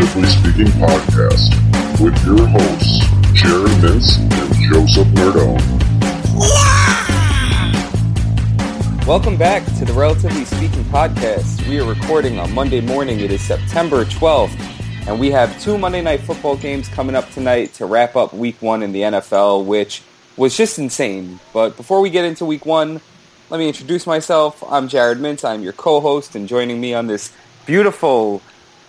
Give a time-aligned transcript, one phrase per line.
[0.00, 3.00] Relatively Speaking podcast with your hosts,
[3.34, 5.60] Jared Mintz and Joseph Nardone.
[9.06, 11.68] Welcome back to the Relatively Speaking podcast.
[11.68, 13.20] We are recording on Monday morning.
[13.20, 14.58] It is September 12th,
[15.06, 18.56] and we have two Monday Night Football games coming up tonight to wrap up Week
[18.62, 20.00] 1 in the NFL, which
[20.34, 21.40] was just insane.
[21.52, 23.02] But before we get into Week 1,
[23.50, 24.64] let me introduce myself.
[24.66, 25.44] I'm Jared Mintz.
[25.46, 27.34] I'm your co-host, and joining me on this
[27.66, 28.40] beautiful,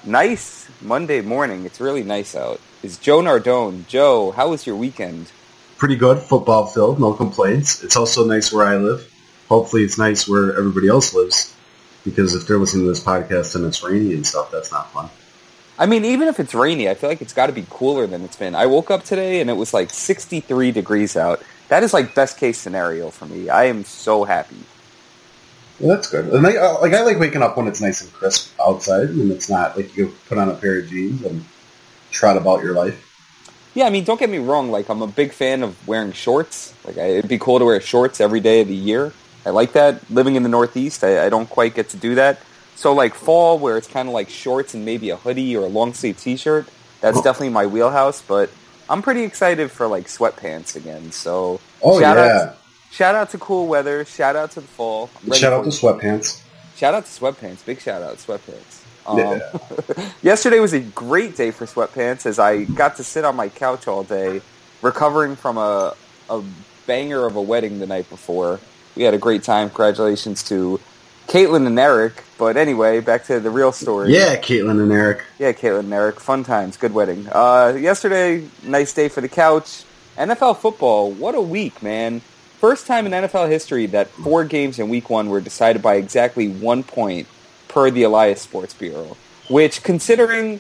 [0.06, 3.88] nice Monday morning, it's really nice out, is Joe Nardone.
[3.88, 5.32] Joe, how was your weekend?
[5.78, 7.84] Pretty good, football filled, no complaints.
[7.84, 9.12] It's also nice where I live.
[9.50, 11.56] Hopefully it's nice where everybody else lives,
[12.04, 15.10] because if they're listening to this podcast and it's rainy and stuff, that's not fun.
[15.78, 18.24] I mean, even if it's rainy, I feel like it's got to be cooler than
[18.24, 18.54] it's been.
[18.54, 21.42] I woke up today and it was like 63 degrees out.
[21.70, 23.50] That is like best case scenario for me.
[23.50, 24.58] I am so happy.
[25.82, 26.28] That's good.
[26.34, 29.32] And I, uh, like I like waking up when it's nice and crisp outside, and
[29.32, 31.44] it's not like you put on a pair of jeans and
[32.12, 33.08] trot about your life.
[33.74, 34.70] Yeah, I mean, don't get me wrong.
[34.70, 36.74] Like, I'm a big fan of wearing shorts.
[36.86, 39.14] Like, I, it'd be cool to wear shorts every day of the year.
[39.46, 40.10] I like that.
[40.12, 42.40] Living in the Northeast, I, I don't quite get to do that.
[42.76, 45.70] So, like fall, where it's kind of like shorts and maybe a hoodie or a
[45.70, 46.68] long sleeve T-shirt,
[47.00, 47.24] that's Oh.
[47.24, 48.22] definitely my wheelhouse.
[48.22, 48.50] But
[48.90, 51.12] I'm pretty excited for like sweatpants again.
[51.12, 52.50] So, Oh shout yeah!
[52.50, 52.58] out,
[52.92, 54.06] shout out to cool weather.
[54.06, 55.10] Shout out to the fall.
[55.34, 56.42] Shout out to sweatpants.
[56.76, 57.66] Shout out to sweatpants.
[57.66, 58.84] Big shout out to sweatpants.
[59.06, 60.10] Um, Yeah.
[60.22, 63.88] yesterday was a great day for sweatpants as I got to sit on my couch
[63.88, 64.42] all day,
[64.82, 65.96] recovering from a,
[66.30, 66.44] a
[66.88, 68.60] banger of a wedding the night before.
[68.96, 69.70] We had a great time.
[69.70, 70.80] Congratulations to
[71.28, 72.24] Caitlin and Eric.
[72.38, 74.14] But anyway, back to the real story.
[74.14, 75.24] Yeah, Caitlin and Eric.
[75.40, 76.20] Yeah, Caitlin and Eric.
[76.20, 76.76] Fun times.
[76.78, 77.28] Good wedding.
[77.32, 79.84] Uh, yesterday, nice day for the couch.
[80.18, 81.12] NFL football.
[81.12, 82.22] What a week, man.
[82.62, 86.48] First time in NFL history that four games in week one were decided by exactly
[86.48, 87.28] one point
[87.68, 89.18] per the Elias Sports Bureau.
[89.50, 90.60] Which, considering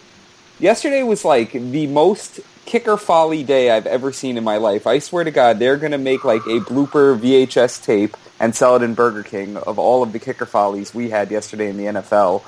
[0.57, 4.87] yesterday was like the most kicker folly day I've ever seen in my life.
[4.87, 8.75] I swear to God, they're going to make like a blooper VHS tape and sell
[8.75, 11.85] it in Burger King of all of the kicker follies we had yesterday in the
[11.85, 12.41] NFL.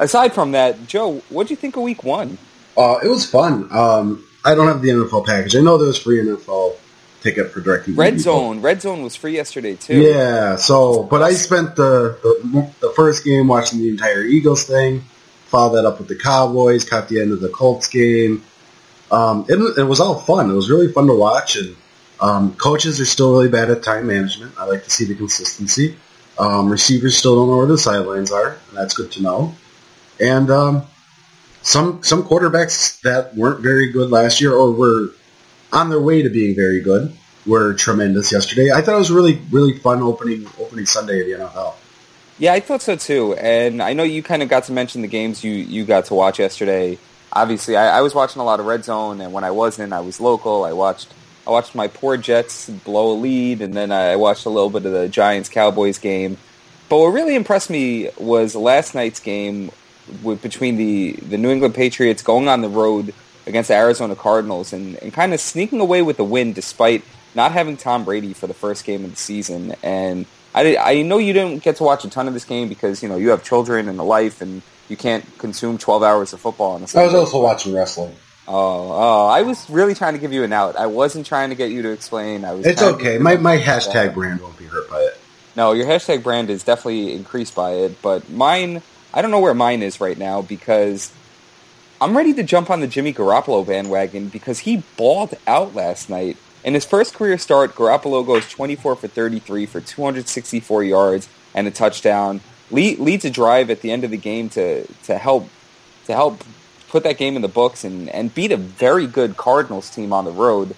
[0.00, 2.36] Aside from that, Joe, what do you think of week one?
[2.76, 3.68] Uh, it was fun.
[3.70, 5.54] Um, I don't have the NFL package.
[5.54, 6.74] I know there was free NFL
[7.22, 7.96] ticket for DirecTV.
[7.96, 8.60] Red Zone.
[8.60, 10.00] Red Zone was free yesterday too.
[10.00, 10.56] Yeah.
[10.56, 15.02] So, but I spent the, the the first game watching the entire Eagles thing.
[15.46, 16.84] Followed that up with the Cowboys.
[16.84, 18.44] Caught the end of the Colts game.
[19.10, 20.50] Um, it, it was all fun.
[20.50, 21.74] It was really fun to watch, and
[22.20, 24.52] um, coaches are still really bad at time management.
[24.58, 25.96] I like to see the consistency.
[26.38, 29.54] Um, receivers still don't know where the sidelines are, and that's good to know.
[30.20, 30.82] And um,
[31.62, 35.08] some some quarterbacks that weren't very good last year or were
[35.72, 37.14] on their way to being very good
[37.46, 38.70] were tremendous yesterday.
[38.72, 41.74] I thought it was really really fun opening opening Sunday of the NFL.
[42.38, 43.34] Yeah, I thought so too.
[43.34, 46.14] And I know you kind of got to mention the games you, you got to
[46.14, 46.98] watch yesterday.
[47.32, 50.00] Obviously, I, I was watching a lot of Red Zone, and when I wasn't, I
[50.00, 50.64] was local.
[50.64, 51.12] I watched
[51.46, 54.84] I watched my poor Jets blow a lead, and then I watched a little bit
[54.84, 56.36] of the Giants Cowboys game.
[56.88, 59.70] But what really impressed me was last night's game
[60.22, 63.14] with, between the, the New England Patriots going on the road
[63.48, 67.02] against the Arizona Cardinals and, and kind of sneaking away with the win despite
[67.34, 69.74] not having Tom Brady for the first game of the season.
[69.82, 72.68] And I, did- I know you didn't get to watch a ton of this game
[72.68, 76.32] because, you know, you have children and a life and you can't consume 12 hours
[76.32, 78.14] of football on a I was also watching wrestling.
[78.50, 80.74] Oh, oh, I was really trying to give you an out.
[80.76, 82.46] I wasn't trying to get you to explain.
[82.46, 83.18] I was It's okay.
[83.18, 85.18] My my hashtag brand won't be hurt by it.
[85.54, 88.80] No, your hashtag brand is definitely increased by it, but mine,
[89.12, 91.12] I don't know where mine is right now because
[92.00, 96.36] I'm ready to jump on the Jimmy Garoppolo bandwagon because he balled out last night.
[96.62, 101.72] In his first career start, Garoppolo goes 24 for 33 for 264 yards and a
[101.72, 102.40] touchdown.
[102.70, 105.48] Lead, leads a drive at the end of the game to, to help
[106.06, 106.44] to help
[106.88, 110.24] put that game in the books and, and beat a very good Cardinals team on
[110.24, 110.76] the road.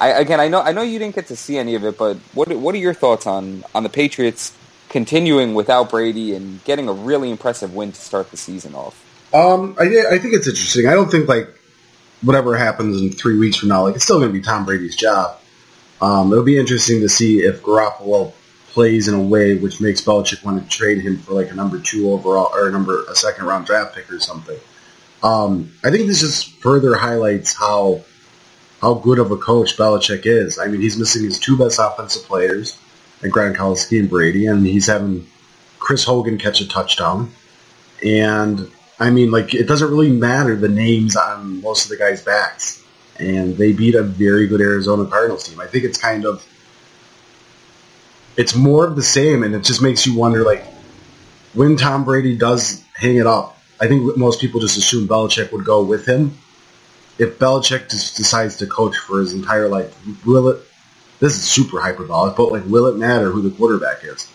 [0.00, 2.16] I, again, I know I know you didn't get to see any of it, but
[2.32, 4.56] what what are your thoughts on, on the Patriots
[4.88, 9.11] continuing without Brady and getting a really impressive win to start the season off?
[9.34, 10.86] Um, I I think it's interesting.
[10.86, 11.48] I don't think like
[12.22, 14.96] whatever happens in three weeks from now, like it's still going to be Tom Brady's
[14.96, 15.38] job.
[16.00, 18.32] Um, it'll be interesting to see if Garoppolo
[18.68, 21.78] plays in a way which makes Belichick want to trade him for like a number
[21.78, 24.58] two overall or a number a second round draft pick or something.
[25.22, 28.02] Um, I think this just further highlights how
[28.80, 30.58] how good of a coach Belichick is.
[30.58, 32.76] I mean, he's missing his two best offensive players,
[33.22, 35.28] and Gronkowski and Brady, and he's having
[35.78, 37.32] Chris Hogan catch a touchdown.
[38.04, 42.22] And I mean, like, it doesn't really matter the names on most of the guys'
[42.22, 42.84] backs.
[43.18, 45.60] And they beat a very good Arizona Cardinals team.
[45.60, 46.44] I think it's kind of,
[48.36, 50.64] it's more of the same, and it just makes you wonder, like,
[51.52, 55.64] when Tom Brady does hang it up, I think most people just assume Belichick would
[55.64, 56.38] go with him.
[57.18, 59.94] If Belichick just decides to coach for his entire life,
[60.24, 60.60] will it?
[61.20, 64.26] This is super hyperbolic, but like, will it matter who the quarterback is?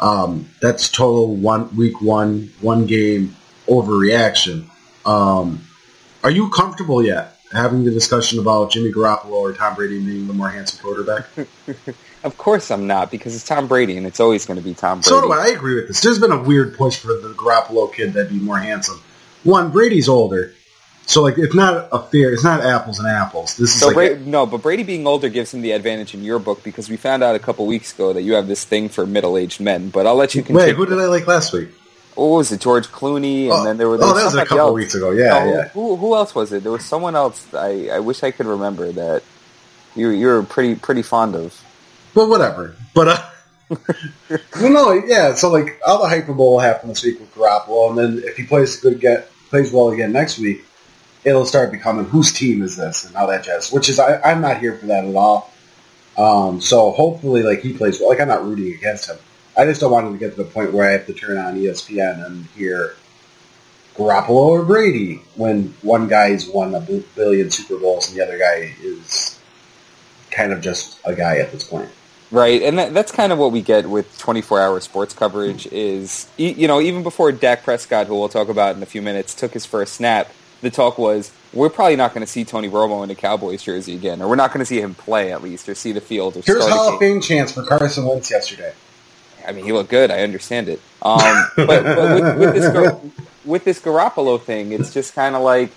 [0.00, 4.66] Um, that's total one week one one game overreaction.
[5.06, 5.60] Um,
[6.22, 10.34] are you comfortable yet having the discussion about Jimmy Garoppolo or Tom Brady being the
[10.34, 11.26] more handsome quarterback?
[12.24, 14.98] of course I'm not because it's Tom Brady and it's always going to be Tom
[14.98, 15.08] Brady.
[15.08, 15.44] So do I.
[15.44, 16.00] I agree with this.
[16.00, 19.00] There's been a weird push for the Garoppolo kid that'd be more handsome.
[19.44, 20.54] One, Brady's older.
[21.06, 22.32] So like it's not a fair.
[22.32, 23.56] It's not apples and apples.
[23.58, 26.24] This is so like Bra- no, but Brady being older gives him the advantage in
[26.24, 28.88] your book because we found out a couple weeks ago that you have this thing
[28.88, 29.90] for middle-aged men.
[29.90, 30.66] But I'll let you continue.
[30.66, 31.68] Wait, who did I like last week?
[32.14, 32.60] What was it?
[32.60, 33.98] George Clooney, and oh, then there were.
[33.98, 34.74] There oh, was that was a couple else.
[34.74, 35.10] weeks ago.
[35.10, 35.68] Yeah, no, yeah.
[35.68, 36.62] Who, who else was it?
[36.62, 37.52] There was someone else.
[37.52, 39.22] I, I wish I could remember that.
[39.96, 41.60] You you were pretty pretty fond of.
[42.14, 42.76] Well, whatever.
[42.94, 43.30] But uh,
[44.60, 45.34] well, no, yeah.
[45.34, 48.44] So like all the hyperbole will happen this week with Garoppolo, and then if he
[48.44, 50.64] plays good, get plays well again next week,
[51.24, 53.72] it'll start becoming whose team is this and all that jazz.
[53.72, 55.50] Which is I, I'm not here for that at all.
[56.16, 58.10] Um, so hopefully, like he plays well.
[58.10, 59.16] Like I'm not rooting against him.
[59.56, 61.56] I just don't want to get to the point where I have to turn on
[61.56, 62.96] ESPN and hear
[63.94, 68.74] Garoppolo or Brady when one guy's won a billion Super Bowls and the other guy
[68.82, 69.38] is
[70.30, 71.88] kind of just a guy at this point.
[72.30, 76.66] Right, and that, that's kind of what we get with 24-hour sports coverage is, you
[76.66, 79.64] know, even before Dak Prescott, who we'll talk about in a few minutes, took his
[79.64, 83.14] first snap, the talk was, we're probably not going to see Tony Romo in a
[83.14, 85.92] Cowboys jersey again, or we're not going to see him play at least, or see
[85.92, 86.36] the field.
[86.36, 86.98] Or Here's Hall of.
[86.98, 88.72] Fame chance for Carson Wentz yesterday.
[89.46, 90.10] I mean, he looked good.
[90.10, 90.80] I understand it.
[91.02, 93.12] Um, but, but with, with, this
[93.44, 95.70] with this Garoppolo thing, it's just kind of like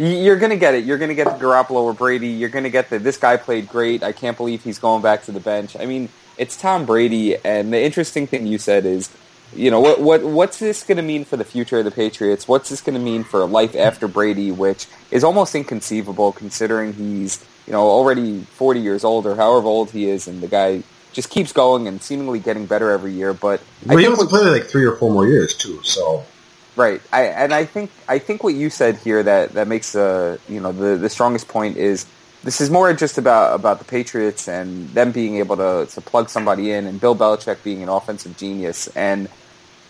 [0.00, 0.84] you're going to get it.
[0.84, 2.28] You're going to get the Garoppolo or Brady.
[2.28, 4.02] You're going to get the this guy played great.
[4.02, 5.76] I can't believe he's going back to the bench.
[5.78, 6.08] I mean,
[6.38, 9.10] it's Tom Brady, and the interesting thing you said is,
[9.54, 12.48] you know, what what what's this going to mean for the future of the Patriots?
[12.48, 17.44] What's this going to mean for life after Brady, which is almost inconceivable considering he's
[17.66, 20.82] you know already 40 years old or however old he is, and the guy
[21.12, 23.32] just keeps going and seemingly getting better every year.
[23.32, 25.82] But Well, he think wants to play like three or four more years too.
[25.82, 26.24] So
[26.76, 30.38] Right, I, and I think I think what you said here that that makes uh,
[30.48, 32.06] you know the the strongest point is
[32.42, 36.30] this is more just about about the Patriots and them being able to to plug
[36.30, 39.28] somebody in and Bill Belichick being an offensive genius and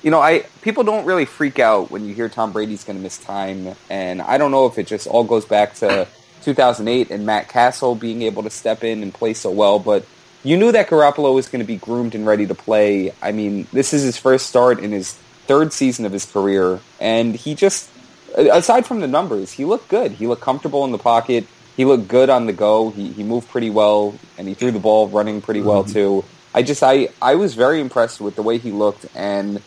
[0.03, 3.03] you know I people don't really freak out when you hear Tom Brady's going to
[3.03, 6.09] miss time and I don't know if it just all goes back to
[6.43, 10.05] 2008 and Matt Cassel being able to step in and play so well but
[10.43, 13.13] you knew that Garoppolo was going to be groomed and ready to play.
[13.21, 15.13] I mean, this is his first start in his
[15.47, 17.91] third season of his career, and he just,
[18.37, 20.13] aside from the numbers, he looked good.
[20.13, 21.47] He looked comfortable in the pocket.
[21.77, 22.91] He looked good on the go.
[22.91, 25.93] He, he moved pretty well, and he threw the ball running pretty well mm-hmm.
[25.93, 26.25] too.
[26.55, 29.63] I just, I, I was very impressed with the way he looked, and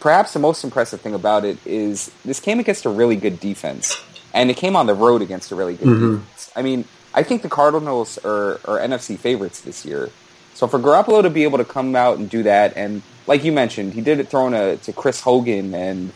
[0.00, 3.96] perhaps the most impressive thing about it is this came against a really good defense,
[4.32, 6.16] and it came on the road against a really good mm-hmm.
[6.16, 6.52] defense.
[6.56, 6.84] I mean,
[7.14, 10.10] I think the Cardinals are, are NFC favorites this year.
[10.54, 13.52] So for Garoppolo to be able to come out and do that, and like you
[13.52, 16.12] mentioned, he did it throwing a, to Chris Hogan and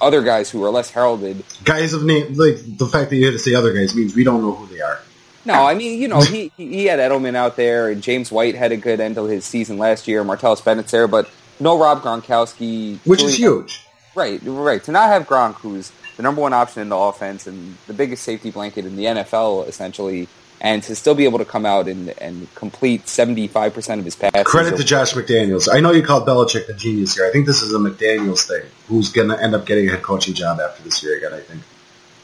[0.00, 1.44] other guys who are less heralded.
[1.64, 4.24] guys of name, like the fact that you had to say other guys means we
[4.24, 5.00] don't know who they are.
[5.46, 8.72] No, I mean, you know, he, he had Edelman out there, and James White had
[8.72, 10.24] a good end of his season last year.
[10.24, 11.28] Martellus Bennett's there, but
[11.60, 12.98] no Rob Gronkowski.
[13.06, 13.84] Which is huge.
[14.14, 14.82] Right, right.
[14.84, 18.22] To not have Gronk, who's the number one option in the offense and the biggest
[18.22, 20.28] safety blanket in the NFL, essentially,
[20.60, 24.46] and to still be able to come out and, and complete 75% of his passes.
[24.46, 25.68] Credit to Josh McDaniels.
[25.72, 27.26] I know you called Belichick the genius here.
[27.26, 28.62] I think this is a McDaniels thing.
[28.88, 31.34] Who's going to end up getting a head coaching job after this year again?
[31.34, 31.62] I think.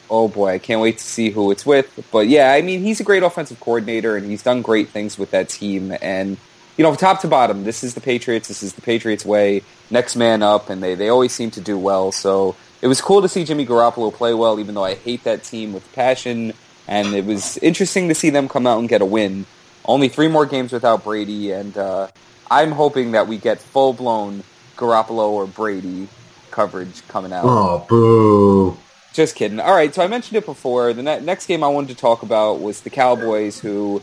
[0.09, 2.07] Oh boy, I can't wait to see who it's with.
[2.11, 5.31] But yeah, I mean, he's a great offensive coordinator, and he's done great things with
[5.31, 5.95] that team.
[6.01, 6.37] And
[6.77, 8.47] you know, top to bottom, this is the Patriots.
[8.47, 9.61] This is the Patriots way.
[9.89, 12.11] Next man up, and they they always seem to do well.
[12.11, 15.43] So it was cool to see Jimmy Garoppolo play well, even though I hate that
[15.43, 16.53] team with passion.
[16.87, 19.45] And it was interesting to see them come out and get a win.
[19.85, 22.09] Only three more games without Brady, and uh,
[22.49, 24.43] I'm hoping that we get full blown
[24.77, 26.07] Garoppolo or Brady
[26.51, 27.45] coverage coming out.
[27.45, 28.77] Oh, boo!
[29.13, 29.59] Just kidding.
[29.59, 30.93] All right, so I mentioned it before.
[30.93, 34.01] The ne- next game I wanted to talk about was the Cowboys, who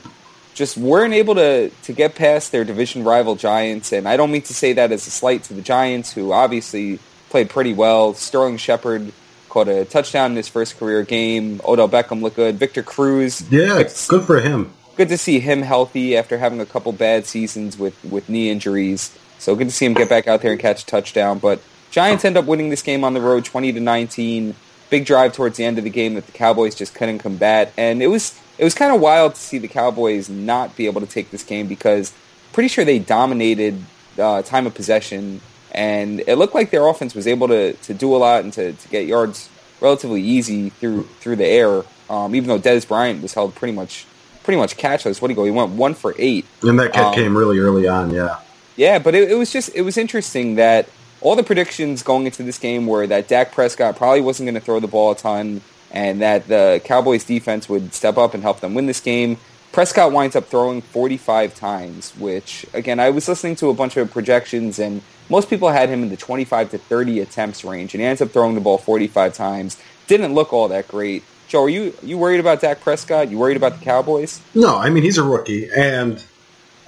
[0.54, 3.92] just weren't able to, to get past their division rival Giants.
[3.92, 6.98] And I don't mean to say that as a slight to the Giants, who obviously
[7.30, 8.14] played pretty well.
[8.14, 9.12] Sterling Shepard
[9.48, 11.60] caught a touchdown in his first career game.
[11.66, 12.56] Odell Beckham looked good.
[12.58, 14.72] Victor Cruz, Yeah, good for him.
[14.96, 19.16] good to see him healthy after having a couple bad seasons with, with knee injuries.
[19.38, 21.38] So good to see him get back out there and catch a touchdown.
[21.38, 24.54] But Giants end up winning this game on the road, twenty to nineteen.
[24.90, 28.02] Big drive towards the end of the game that the Cowboys just couldn't combat, and
[28.02, 31.06] it was it was kind of wild to see the Cowboys not be able to
[31.06, 32.12] take this game because
[32.52, 33.82] pretty sure they dominated
[34.18, 35.40] uh, time of possession
[35.72, 38.72] and it looked like their offense was able to, to do a lot and to,
[38.72, 39.48] to get yards
[39.80, 41.82] relatively easy through through the air.
[42.10, 44.06] Um, even though Dez Bryant was held pretty much
[44.42, 45.20] pretty much catchless.
[45.20, 45.44] What do you go?
[45.44, 48.10] He went one for eight, and that Um, came really early on.
[48.10, 48.38] Yeah,
[48.76, 50.88] yeah, but it, it was just it was interesting that
[51.20, 54.60] all the predictions going into this game were that Dak Prescott probably wasn't going to
[54.60, 55.60] throw the ball a ton,
[55.90, 59.36] and that the Cowboys defense would step up and help them win this game.
[59.72, 64.10] Prescott winds up throwing 45 times, which again I was listening to a bunch of
[64.10, 68.06] projections, and most people had him in the 25 to 30 attempts range, and he
[68.06, 69.76] ends up throwing the ball 45 times.
[70.06, 71.22] Didn't look all that great.
[71.48, 73.30] Joe, are you you worried about Dak Prescott?
[73.30, 74.40] You worried about the Cowboys?
[74.54, 76.22] no, I mean he's a rookie, and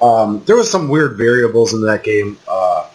[0.01, 2.39] um, there was some weird variables in that game.
[2.49, 2.89] Uh,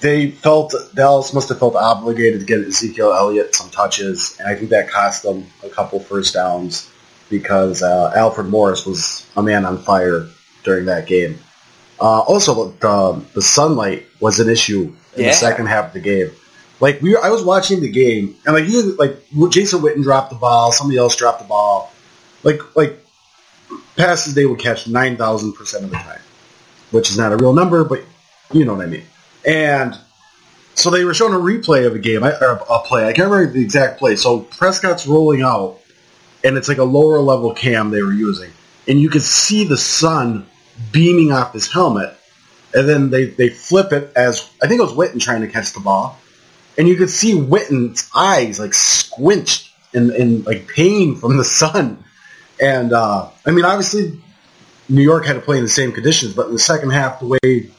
[0.00, 4.54] they felt Dallas must have felt obligated to get Ezekiel Elliott some touches, and I
[4.54, 6.90] think that cost them a couple first downs
[7.30, 10.26] because uh, Alfred Morris was a man on fire
[10.62, 11.38] during that game.
[12.00, 15.28] Uh, also, the the sunlight was an issue in Yeah.
[15.28, 16.30] the second half of the game.
[16.80, 19.16] Like we, I was watching the game, and like you, like
[19.50, 21.92] Jason Witten dropped the ball, somebody else dropped the ball.
[22.42, 22.98] Like like
[23.96, 26.20] passes they would catch nine thousand percent of the time,
[26.90, 28.02] which is not a real number, but
[28.52, 29.04] you know what I mean.
[29.46, 29.96] And
[30.74, 33.06] so they were showing a replay of a game, a play.
[33.06, 34.16] I can't remember the exact play.
[34.16, 35.78] So Prescott's rolling out,
[36.44, 38.50] and it's like a lower level cam they were using,
[38.86, 40.46] and you could see the sun
[40.92, 42.14] beaming off his helmet,
[42.74, 45.72] and then they they flip it as I think it was Witten trying to catch
[45.72, 46.18] the ball,
[46.76, 52.04] and you could see Witten's eyes like squinched in in like pain from the sun.
[52.60, 54.20] And uh, I mean, obviously,
[54.88, 57.26] New York had to play in the same conditions, but in the second half, the
[57.26, 57.70] way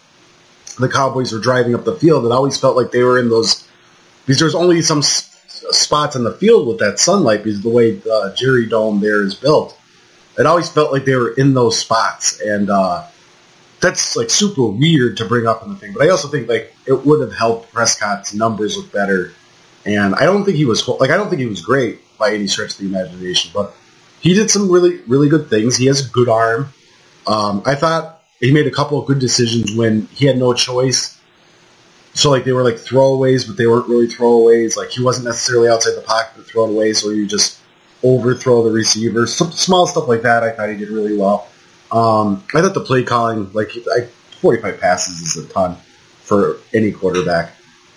[0.79, 3.65] the Cowboys were driving up the field, it always felt like they were in those
[4.25, 5.01] because there was only some
[5.71, 9.35] spots in the field with that sunlight because the way the Jerry Dome there is
[9.35, 9.77] built.
[10.37, 13.05] It always felt like they were in those spots, and uh,
[13.79, 15.93] that's like super weird to bring up in the thing.
[15.93, 19.31] But I also think like it would have helped Prescott's numbers look better.
[19.85, 22.47] And I don't think he was like I don't think he was great by any
[22.47, 23.75] stretch of the imagination, but
[24.19, 25.77] he did some really really good things.
[25.77, 26.69] He has a good arm.
[27.27, 31.19] Um, I thought he made a couple of good decisions when he had no choice.
[32.15, 34.77] So like they were like throwaways, but they weren't really throwaways.
[34.77, 37.59] Like he wasn't necessarily outside the pocket to throw it away, so you just
[38.03, 39.27] overthrow the receiver.
[39.27, 40.41] Some small stuff like that.
[40.41, 41.47] I thought he did really well.
[41.91, 44.07] Um, I thought the play calling, like I,
[44.39, 45.75] 45 passes is a ton
[46.23, 47.51] for any quarterback.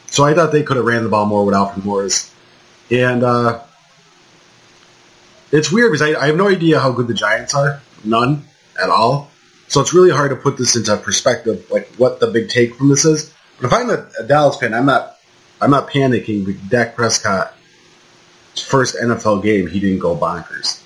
[0.07, 2.35] So I thought they could have ran the ball more with Alfred Morris.
[2.91, 3.63] And uh,
[5.53, 7.81] it's weird because I, I have no idea how good the Giants are.
[8.05, 8.45] None
[8.83, 9.31] at all.
[9.69, 12.89] So it's really hard to put this into perspective, like what the big take from
[12.89, 13.35] this is.
[13.61, 15.19] But if I'm a, Dallas fan, I'm not,
[15.61, 16.57] I'm not panicking.
[16.69, 17.55] Dak Prescott,
[18.57, 20.83] first NFL game, he didn't go bonkers.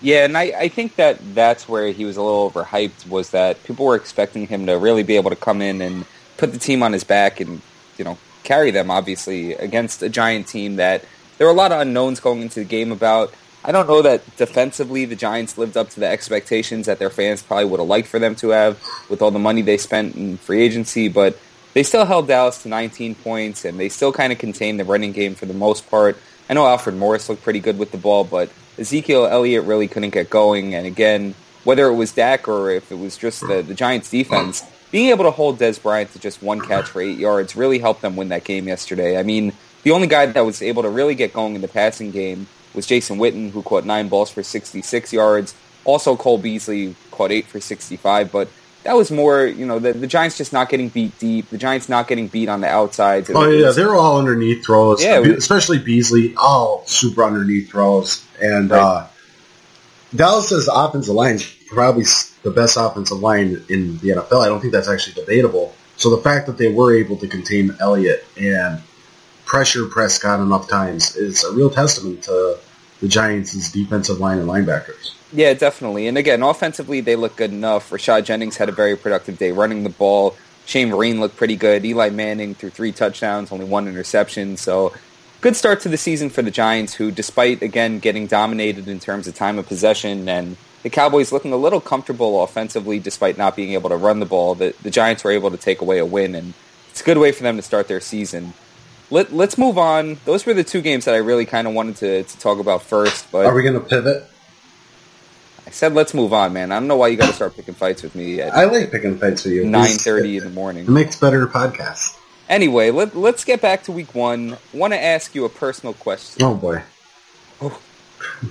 [0.00, 3.62] Yeah, and I, I think that that's where he was a little overhyped was that
[3.64, 6.04] people were expecting him to really be able to come in and
[6.36, 7.60] put the team on his back and,
[7.96, 11.04] you know, carry them, obviously, against a giant team that
[11.36, 13.32] there were a lot of unknowns going into the game about.
[13.64, 17.42] I don't know that defensively the Giants lived up to the expectations that their fans
[17.42, 18.80] probably would have liked for them to have
[19.10, 21.36] with all the money they spent in free agency, but
[21.74, 25.12] they still held Dallas to 19 points and they still kind of contained the running
[25.12, 26.16] game for the most part.
[26.48, 30.10] I know Alfred Morris looked pretty good with the ball, but Ezekiel Elliott really couldn't
[30.10, 30.74] get going.
[30.74, 31.34] And again,
[31.64, 35.24] whether it was Dak or if it was just the, the Giants defense, being able
[35.24, 38.28] to hold Dez Bryant to just one catch for eight yards really helped them win
[38.28, 39.18] that game yesterday.
[39.18, 42.10] I mean, the only guy that was able to really get going in the passing
[42.10, 45.54] game was Jason Witten, who caught nine balls for 66 yards.
[45.84, 48.48] Also, Cole Beasley caught eight for 65, but
[48.88, 51.90] that was more, you know, the, the Giants just not getting beat deep, the Giants
[51.90, 53.28] not getting beat on the outsides.
[53.28, 55.04] It Oh was- yeah, they were all underneath throws.
[55.04, 58.24] Yeah, especially Beasley, all super underneath throws.
[58.40, 58.80] And Right.
[58.80, 59.06] uh,
[60.16, 62.04] Dallas's offensive line is probably
[62.44, 64.40] the best offensive line in the NFL.
[64.40, 65.74] I don't think that's actually debatable.
[65.98, 68.80] So the fact that they were able to contain Elliott and
[69.44, 72.56] pressure Prescott enough times is a real testament to
[73.02, 75.12] the Giants' defensive line and linebackers.
[75.32, 76.06] Yeah, definitely.
[76.08, 77.90] And again, offensively, they look good enough.
[77.90, 80.36] Rashad Jennings had a very productive day running the ball.
[80.64, 81.84] Shane Vereen looked pretty good.
[81.84, 84.56] Eli Manning threw three touchdowns, only one interception.
[84.56, 84.94] So
[85.40, 89.26] good start to the season for the Giants, who, despite, again, getting dominated in terms
[89.26, 93.72] of time of possession and the Cowboys looking a little comfortable offensively despite not being
[93.72, 96.34] able to run the ball, the, the Giants were able to take away a win.
[96.34, 96.54] And
[96.90, 98.54] it's a good way for them to start their season.
[99.10, 100.18] Let, let's move on.
[100.24, 102.82] Those were the two games that I really kind of wanted to, to talk about
[102.82, 103.30] first.
[103.32, 104.28] But Are we going to pivot?
[105.68, 106.72] I said let's move on, man.
[106.72, 108.90] I don't know why you got to start picking fights with me at I like
[108.90, 109.66] picking fights with you.
[109.66, 110.84] nine thirty in the morning.
[110.84, 112.18] It makes better podcasts.
[112.48, 114.56] Anyway, let let's get back to week one.
[114.72, 116.42] Want to ask you a personal question.
[116.42, 116.82] Oh boy.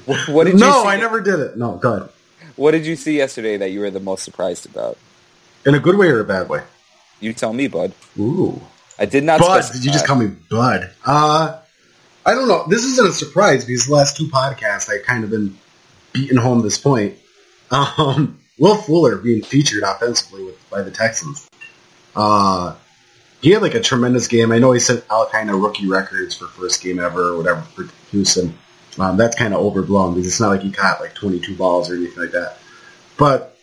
[0.05, 1.57] What, what did you no, see, I never did it.
[1.57, 2.09] No, go ahead.
[2.55, 4.99] What did you see yesterday that you were the most surprised about?
[5.65, 6.61] In a good way or a bad way?
[7.19, 7.93] You tell me, bud.
[8.19, 8.61] Ooh.
[8.99, 9.39] I did not.
[9.39, 9.73] Bud, specify.
[9.73, 10.91] did you just call me Bud?
[11.03, 11.57] Uh,
[12.27, 12.65] I don't know.
[12.67, 15.57] This isn't a surprise because the last two podcasts I've kind of been
[16.13, 17.15] beating home this point.
[17.71, 21.47] Um, Will Fuller being featured offensively with, by the Texans.
[22.15, 22.75] Uh,
[23.41, 24.51] he had like a tremendous game.
[24.51, 27.61] I know he set out kind of rookie records for first game ever or whatever
[27.61, 28.57] for Houston.
[28.99, 31.95] Um, that's kind of overblown because it's not like he caught like 22 balls or
[31.95, 32.57] anything like that.
[33.17, 33.55] But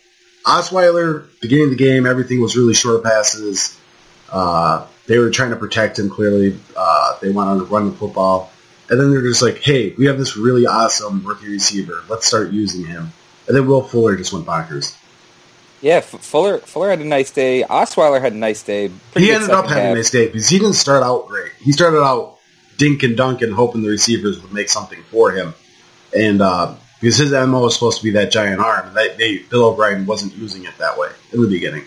[0.45, 3.77] Osweiler, beginning of the game, everything was really short passes.
[4.31, 6.57] Uh, they were trying to protect him clearly.
[6.75, 8.51] Uh, they wanted to run the football.
[8.89, 12.03] And then they're just like, hey, we have this really awesome rookie receiver.
[12.07, 13.11] Let's start using him.
[13.47, 14.95] And then Will Fuller just went bonkers.
[15.81, 17.63] Yeah, F- Fuller Fuller had a nice day.
[17.63, 18.89] Osweiler had a nice day.
[19.11, 21.51] Pretty he ended up having a nice day because he didn't start out great.
[21.59, 22.37] He started out
[22.77, 25.53] dink and dunk and hoping the receivers would make something for him.
[26.15, 29.65] And uh, because his MO was supposed to be that giant arm, and they, Bill
[29.65, 31.83] O'Brien wasn't using it that way in the beginning.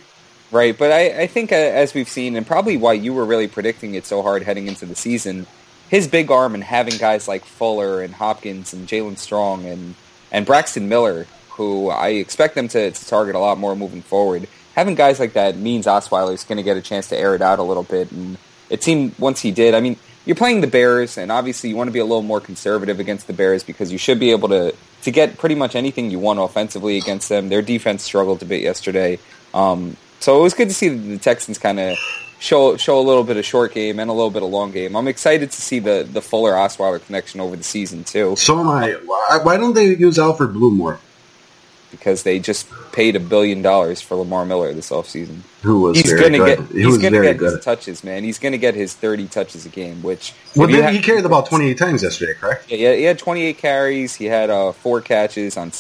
[0.51, 3.49] Right, but I, I think uh, as we've seen, and probably why you were really
[3.49, 5.47] predicting it so hard heading into the season,
[5.89, 9.95] his big arm and having guys like Fuller and Hopkins and Jaelen Strong and,
[10.31, 14.49] and Braxton Miller, who I expect them to, to target a lot more moving forward,
[14.75, 17.59] having guys like that means Osweiler's going to get a chance to air it out
[17.59, 18.13] a little bit.
[18.13, 18.39] And
[18.71, 21.89] it seemed once he did, I mean, you're playing the Bears, and obviously you want
[21.89, 24.75] to be a little more conservative against the Bears because you should be able to,
[25.03, 27.49] to get pretty much anything you want offensively against them.
[27.49, 29.19] Their defense struggled a bit yesterday.
[29.55, 31.99] Um, so it was good to see the Texans kind of
[32.39, 34.97] show show a little bit of short game and a little bit of long game.
[34.97, 38.69] I'm excited to see the the Fuller Osweiler connection over the season too, So am
[38.69, 38.93] I.
[39.45, 40.99] Why, don't they use Alfred Blue more?
[41.91, 45.39] because they just paid a billion dollars for Lamar Miller this offseason.
[45.63, 46.59] Who was He's gonna good.
[46.59, 47.53] get he he's was gonna very get good.
[47.57, 48.25] his touches, man.
[48.25, 51.45] He's gonna get his 30 touches a game, which Well, then he carried the ball
[51.45, 52.71] 28 times yesterday, correct?
[52.71, 54.15] Yeah, he had 28 carries.
[54.15, 55.73] He had uh, four catches on.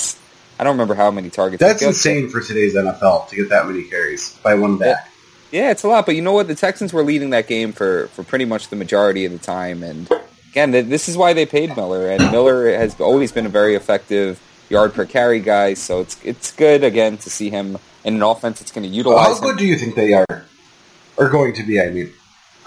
[0.58, 1.60] I don't remember how many targets.
[1.60, 5.07] That's insane for today's NFL to get that many carries by one back.
[5.50, 6.46] Yeah, it's a lot, but you know what?
[6.48, 9.82] The Texans were leading that game for, for pretty much the majority of the time,
[9.82, 10.10] and
[10.50, 14.40] again, this is why they paid Miller, and Miller has always been a very effective
[14.68, 15.72] yard per carry guy.
[15.74, 18.96] So it's it's good again to see him in an offense that's going to Well,
[18.96, 19.56] utilize how good him.
[19.56, 20.26] do you think they are?
[21.18, 22.12] Are going to be, I mean.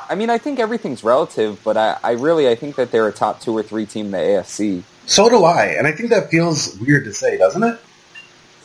[0.09, 3.13] I mean, I think everything's relative, but I, I really I think that they're a
[3.13, 4.83] top two or three team in the AFC.
[5.05, 7.79] So do I, and I think that feels weird to say, doesn't it?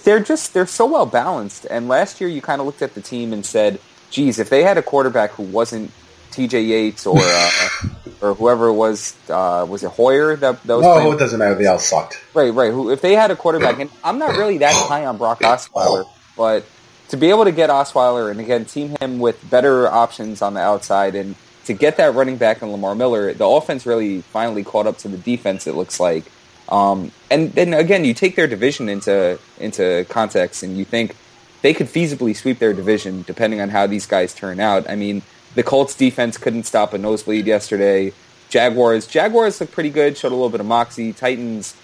[0.04, 1.66] they're just they're so well balanced.
[1.68, 3.80] And last year, you kind of looked at the team and said,
[4.16, 5.90] "Geez, if they had a quarterback who wasn't
[6.30, 6.62] T.J.
[6.62, 7.50] Yates or uh,
[8.22, 11.12] or whoever it was, uh, was it Hoyer that, that was No, playing?
[11.12, 11.54] it doesn't matter.
[11.54, 12.18] They all sucked.
[12.34, 12.72] right, right?
[12.72, 13.78] Who if they had a quarterback?
[13.78, 16.04] And I'm not really that high on Brock Osweiler,
[16.36, 16.64] but
[17.10, 20.60] to be able to get Osweiler and again team him with better options on the
[20.60, 24.86] outside and to get that running back in Lamar Miller, the offense really finally caught
[24.86, 25.66] up to the defense.
[25.66, 26.24] It looks like.
[26.68, 31.14] Um, and then again, you take their division into into context, and you think
[31.62, 34.88] they could feasibly sweep their division depending on how these guys turn out.
[34.88, 35.22] I mean,
[35.54, 38.12] the Colts defense couldn't stop a nosebleed yesterday.
[38.48, 41.12] Jaguars, Jaguars look pretty good, showed a little bit of moxie.
[41.12, 41.74] Titans,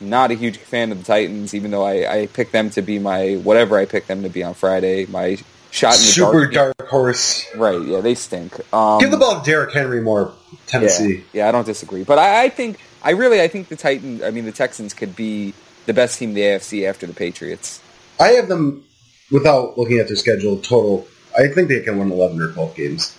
[0.00, 2.98] not a huge fan of the Titans, even though I, I picked them to be
[2.98, 5.06] my whatever I picked them to be on Friday.
[5.06, 5.38] My
[5.70, 6.76] shot in the Super dark.
[6.76, 7.46] dark horse.
[7.56, 7.80] Right?
[7.82, 8.54] Yeah, they stink.
[8.72, 10.32] Um, Give the ball to Derrick Henry more,
[10.66, 11.16] Tennessee.
[11.32, 12.04] yeah, yeah, I don't disagree.
[12.04, 15.16] But I, I think I really I think the Titans I mean the Texans could
[15.16, 15.54] be
[15.86, 17.80] the best team in the AFC after the Patriots.
[18.20, 18.84] I have them,
[19.32, 21.08] without looking at their schedule, total.
[21.36, 23.16] I think they can win 11 or 12 games.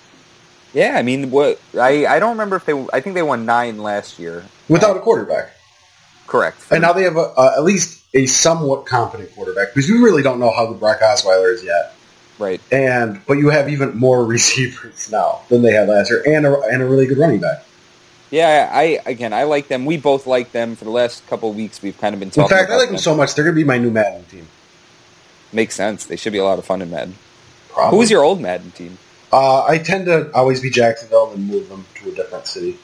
[0.73, 3.77] Yeah, I mean what I, I don't remember if they I think they won nine
[3.79, 4.45] last year.
[4.69, 5.51] Without a quarterback.
[6.25, 6.57] Correct.
[6.71, 10.23] And now they have a, uh, at least a somewhat competent quarterback because we really
[10.23, 11.93] don't know how the Brock Osweiler is yet.
[12.39, 12.59] right.
[12.71, 16.59] And but you have even more receivers now than they had last year, and a,
[16.61, 17.65] and a really good running back.
[18.31, 19.85] Yeah, I again I like them.
[19.85, 21.83] We both like them for the last couple of weeks.
[21.83, 22.57] We've kind of been In talking.
[22.57, 24.47] fact, I like them so much they're going to be my new Madden team.
[25.53, 26.05] Makes sense.
[26.05, 27.15] They should be a lot of fun in Madden.
[27.69, 27.99] Probably.
[27.99, 28.97] Who's your old Madden team?
[29.31, 32.77] Uh, I tend to always be Jacksonville and move them to a different city.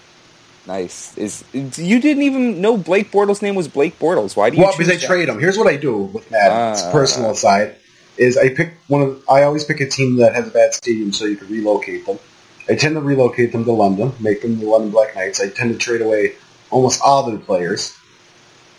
[0.68, 1.18] Nice.
[1.18, 4.36] Is you didn't even know Blake Bortles' name was Blake Bortles?
[4.36, 4.64] Why do you?
[4.64, 5.40] Well, because I trade them.
[5.40, 6.74] Here's what I do with Madden.
[6.74, 6.92] it's Ah.
[6.92, 7.76] personal side.
[8.18, 9.24] Is I pick one of.
[9.30, 12.20] I always pick a team that has a bad stadium, so you can relocate them.
[12.68, 15.40] I tend to relocate them to London, make them the London Black Knights.
[15.42, 16.34] I tend to trade away
[16.70, 17.96] almost all their players,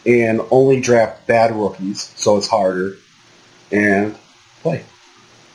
[0.06, 2.96] and only draft bad rookies, so it's harder,
[3.72, 4.16] and
[4.62, 4.84] play.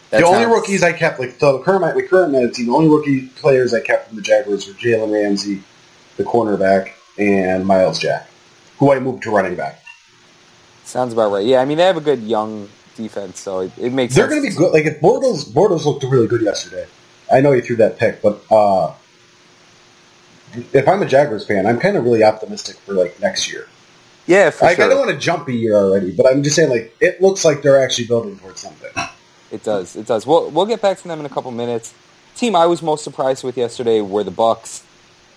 [0.10, 3.28] That the only rookies I kept, like the current my current team, the only rookie
[3.28, 5.63] players I kept from the Jaguars were Jalen Ramsey,
[6.17, 8.30] the cornerback, and Myles Jack,
[8.78, 9.82] who I moved to running back.
[10.84, 11.45] sounds about right.
[11.45, 14.13] Yeah, I mean they have a good young defense, so it, it makes.
[14.13, 14.15] Sense.
[14.15, 14.71] They're going to be good.
[14.71, 16.86] Like if Bortles, Bortles looked really good yesterday.
[17.32, 18.93] I know he threw that pick, but uh,
[20.73, 23.67] if I'm a Jaguars fan, I'm kind of really optimistic for like next year.
[24.27, 24.85] Yeah, for Like sure.
[24.85, 27.45] I don't want to jump a year already, but I'm just saying like it looks
[27.45, 28.91] like they're actually building towards something.
[29.51, 29.95] It does.
[29.95, 30.25] It does.
[30.27, 31.93] We'll we'll get back to them in a couple minutes.
[32.35, 34.83] team I was most surprised with yesterday were the Bucks.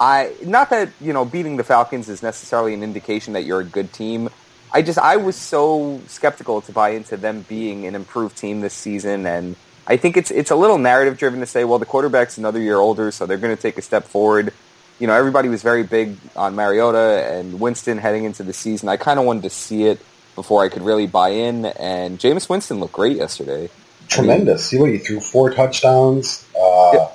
[0.00, 3.64] I not that you know beating the Falcons is necessarily an indication that you're a
[3.64, 4.30] good team.
[4.72, 8.74] I just I was so skeptical to buy into them being an improved team this
[8.74, 12.38] season, and I think it's it's a little narrative driven to say, well, the quarterback's
[12.38, 14.52] another year older, so they're going to take a step forward.
[14.98, 18.88] You know, everybody was very big on Mariota and Winston heading into the season.
[18.88, 20.00] I kind of wanted to see it
[20.34, 23.68] before I could really buy in, and Jameis Winston looked great yesterday.
[24.08, 24.66] Tremendous.
[24.66, 26.44] See what he threw four touchdowns.
[26.58, 27.08] Uh, Yeah.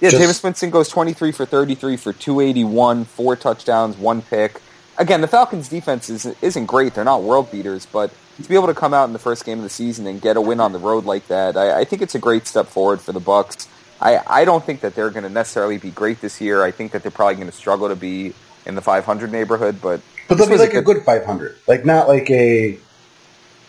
[0.00, 4.60] Yeah, Just- Jameis Winston goes 23 for 33 for 281, four touchdowns, one pick.
[4.96, 6.94] Again, the Falcons' defense is, isn't great.
[6.94, 8.10] They're not world beaters, but
[8.42, 10.36] to be able to come out in the first game of the season and get
[10.36, 13.00] a win on the road like that, I, I think it's a great step forward
[13.00, 13.66] for the Bucks.
[14.00, 16.62] I, I don't think that they're going to necessarily be great this year.
[16.62, 18.34] I think that they're probably going to struggle to be
[18.66, 21.56] in the 500 neighborhood, but But they'll be like a good 500.
[21.66, 22.78] Like, not like a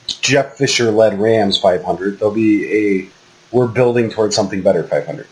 [0.07, 2.19] Jeff Fisher led Rams 500.
[2.19, 3.09] They'll be a
[3.51, 5.27] we're building towards something better 500.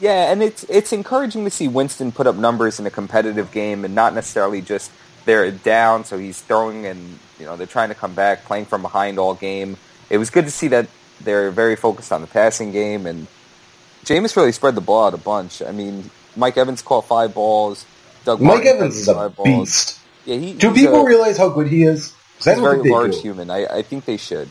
[0.00, 3.84] Yeah, and it's it's encouraging to see Winston put up numbers in a competitive game
[3.84, 4.92] and not necessarily just
[5.24, 8.82] they're down, so he's throwing and you know they're trying to come back, playing from
[8.82, 9.76] behind all game.
[10.08, 10.88] It was good to see that
[11.20, 13.26] they're very focused on the passing game, and
[14.04, 15.62] Jameis really spread the ball out a bunch.
[15.62, 17.84] I mean, Mike Evans caught five balls.
[18.24, 20.00] Doug Mike Martin Evans is a beast.
[20.24, 22.14] Yeah, he, Do people a, realize how good he is?
[22.36, 23.20] He's a very large do.
[23.20, 23.50] human.
[23.50, 24.48] I, I think they should.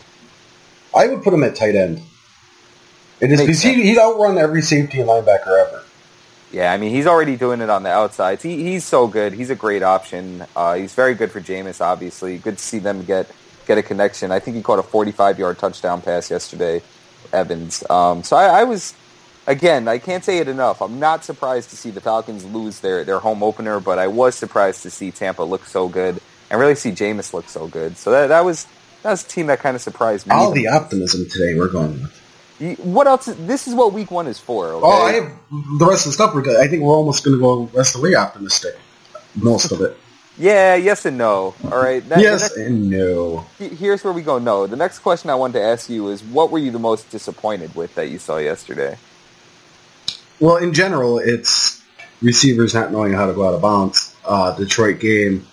[0.95, 2.01] I would put him at tight end.
[3.19, 5.83] It is because he, he'd outrun every safety and linebacker ever.
[6.51, 8.41] Yeah, I mean, he's already doing it on the outsides.
[8.41, 9.33] He, he's so good.
[9.33, 10.45] He's a great option.
[10.55, 12.37] Uh, he's very good for Jameis, obviously.
[12.37, 13.29] Good to see them get
[13.67, 14.31] get a connection.
[14.31, 16.81] I think he caught a 45-yard touchdown pass yesterday,
[17.33, 17.83] Evans.
[17.89, 18.93] Um, so I, I was,
[19.47, 20.81] again, I can't say it enough.
[20.81, 24.35] I'm not surprised to see the Falcons lose their, their home opener, but I was
[24.35, 26.19] surprised to see Tampa look so good
[26.51, 27.97] and really see Jameis look so good.
[27.97, 28.67] So that, that was
[29.03, 30.33] that was a team that kind of surprised me.
[30.35, 32.79] All the optimism today we're going with.
[32.79, 33.25] What else?
[33.25, 34.67] This is what Week One is for.
[34.67, 34.81] Okay?
[34.83, 35.31] Oh, I have
[35.79, 36.33] the rest of the stuff.
[36.33, 36.59] We're good.
[36.59, 38.75] I think we're almost going to go the rest of the way optimistic.
[39.35, 39.95] Most of it.
[40.39, 41.53] yeah, yes and no.
[41.65, 42.07] All right.
[42.09, 43.45] That- yes next- and no.
[43.59, 44.39] Here's where we go.
[44.39, 47.11] No, the next question I wanted to ask you is, what were you the most
[47.11, 48.97] disappointed with that you saw yesterday?
[50.39, 51.83] Well, in general, it's
[52.21, 54.15] receivers not knowing how to go out of bounds.
[54.25, 55.47] Uh, Detroit game,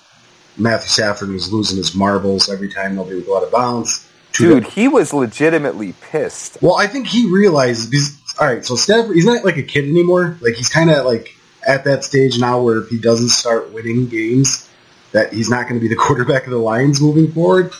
[0.57, 4.09] Matthew Stafford was losing his marbles every time nobody would go out of bounds.
[4.33, 6.59] Dude, he was legitimately pissed.
[6.61, 9.85] well, I think he realizes because all right, so Stafford, he's not like a kid
[9.85, 10.37] anymore.
[10.41, 14.09] Like he's kind of like at that stage now where if he doesn't start winning
[14.09, 14.69] games,
[15.13, 17.73] that he's not going to be the quarterback of the Lions moving forward.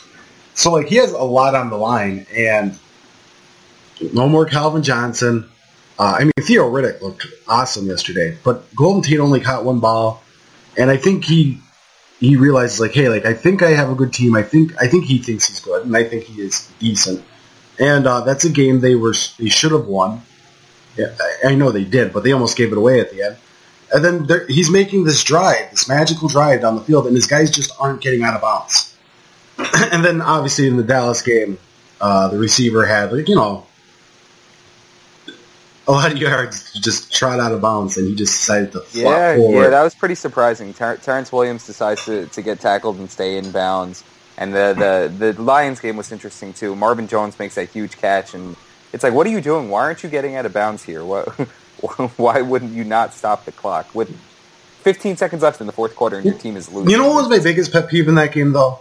[0.53, 2.79] So like he has a lot on the line, and
[4.13, 5.49] no more Calvin Johnson.
[5.97, 10.21] Uh, I mean, Theo Riddick looked awesome yesterday, but Golden Tate only caught one ball,
[10.77, 11.59] and I think he
[12.19, 14.35] he realizes like, hey, like I think I have a good team.
[14.35, 17.23] I think I think he thinks he's good, and I think he is decent.
[17.79, 20.21] And uh, that's a game they were they should have won.
[20.97, 23.37] Yeah, I, I know they did, but they almost gave it away at the end.
[23.93, 27.51] And then he's making this drive, this magical drive down the field, and his guys
[27.51, 28.97] just aren't getting out of bounds.
[29.91, 31.57] and then obviously in the Dallas game,
[32.01, 33.65] uh, the receiver had like you know
[35.87, 39.35] a lot of yards just trot out of bounds, and he just decided to Yeah,
[39.35, 39.63] forward.
[39.63, 40.73] yeah, that was pretty surprising.
[40.73, 44.03] Ter- Terrance Williams decides to, to get tackled and stay in bounds.
[44.37, 46.75] And the, the, the Lions game was interesting, too.
[46.75, 48.55] Marvin Jones makes that huge catch, and
[48.93, 49.69] it's like, what are you doing?
[49.69, 51.05] Why aren't you getting out of bounds here?
[51.05, 51.29] What,
[52.17, 53.93] why wouldn't you not stop the clock?
[53.93, 54.09] With
[54.81, 56.89] 15 seconds left in the fourth quarter and your team is losing.
[56.91, 58.79] You know what was my biggest pet peeve in that game, though?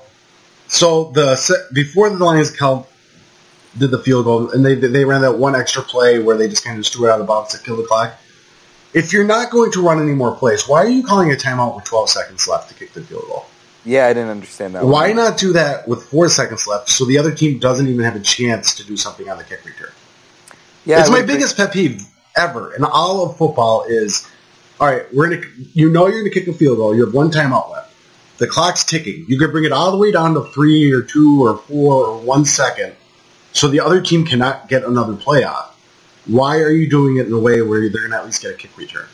[0.68, 2.86] So the before the Lions count
[3.78, 6.64] did the field goal, and they they ran that one extra play where they just
[6.64, 8.14] kind of just threw it out of bounds to kill the clock.
[8.92, 11.74] If you're not going to run any more plays, why are you calling a timeout
[11.74, 13.46] with 12 seconds left to kick the field goal?
[13.84, 14.84] Yeah, I didn't understand that.
[14.84, 15.16] Why one.
[15.16, 18.20] not do that with four seconds left so the other team doesn't even have a
[18.20, 19.90] chance to do something on the kick return?
[20.84, 22.02] Yeah, it's my biggest pet peeve
[22.36, 24.28] ever in all of football is,
[24.78, 26.94] all right, we're gonna, you know you're going to kick a field goal.
[26.94, 27.92] You have one timeout left.
[28.38, 29.24] The clock's ticking.
[29.28, 32.18] You could bring it all the way down to three or two or four or
[32.20, 32.94] one second
[33.54, 35.70] so the other team cannot get another play off.
[36.26, 38.52] Why are you doing it in a way where they're going to at least get
[38.52, 39.06] a kick return?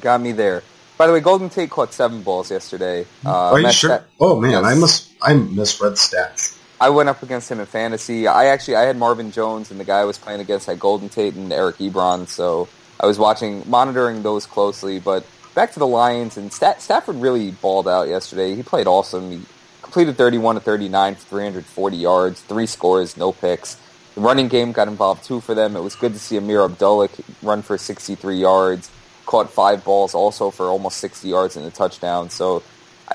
[0.00, 0.62] Got me there.
[0.96, 3.06] By the way, Golden Tate caught seven balls yesterday.
[3.24, 4.04] Uh, are you sure?
[4.20, 4.80] Oh man, I Yes.
[4.80, 6.56] must I misread stats.
[6.80, 8.26] I went up against him in fantasy.
[8.26, 11.08] I actually I had Marvin Jones and the guy I was playing against had Golden
[11.08, 12.68] Tate and Eric Ebron, so
[13.00, 14.98] I was watching monitoring those closely.
[14.98, 18.54] But back to the Lions and Stafford really balled out yesterday.
[18.54, 19.30] He played awesome.
[19.30, 19.40] He
[19.88, 23.78] completed 31 to 39 for 340 yards, three scores, no picks.
[24.14, 25.76] The running game got involved too for them.
[25.76, 27.08] It was good to see Ameer Abdullah
[27.42, 28.90] run for 63 yards,
[29.24, 32.28] caught five balls also for almost 60 yards and a touchdown.
[32.28, 32.62] So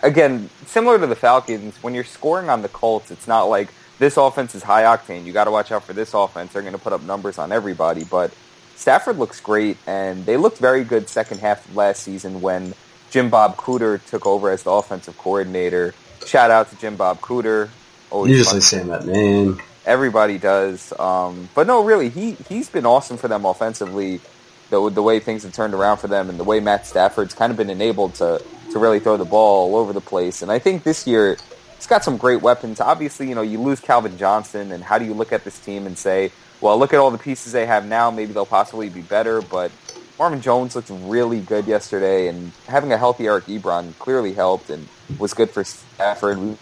[0.02, 4.18] again, similar to the Falcons, when you're scoring on the Colts, it's not like this
[4.18, 5.26] offense is high octane.
[5.26, 6.54] You got to watch out for this offense.
[6.54, 8.04] They're going to put up numbers on everybody.
[8.04, 8.34] But
[8.76, 12.74] Stafford looks great, and they looked very good second half of last season when
[13.12, 15.94] Jim Bob Cooter took over as the offensive coordinator.
[16.26, 17.70] Shout out to Jim Bob Cooter.
[18.10, 19.62] Always like saying that name.
[19.86, 24.22] Everybody does, um, but no, really, he he's been awesome for them offensively.
[24.70, 27.52] The, the way things have turned around for them, and the way Matt Stafford's kind
[27.52, 30.42] of been enabled to to really throw the ball all over the place.
[30.42, 31.38] And I think this year
[31.76, 32.80] it's got some great weapons.
[32.80, 35.86] Obviously, you know, you lose Calvin Johnson, and how do you look at this team
[35.86, 36.32] and say,
[36.62, 38.10] well, look at all the pieces they have now.
[38.10, 39.70] Maybe they'll possibly be better, but
[40.19, 44.88] Marvin Jones looked really good yesterday, and having a healthy Eric Ebron clearly helped and
[45.17, 46.38] was good for Stafford.
[46.38, 46.58] We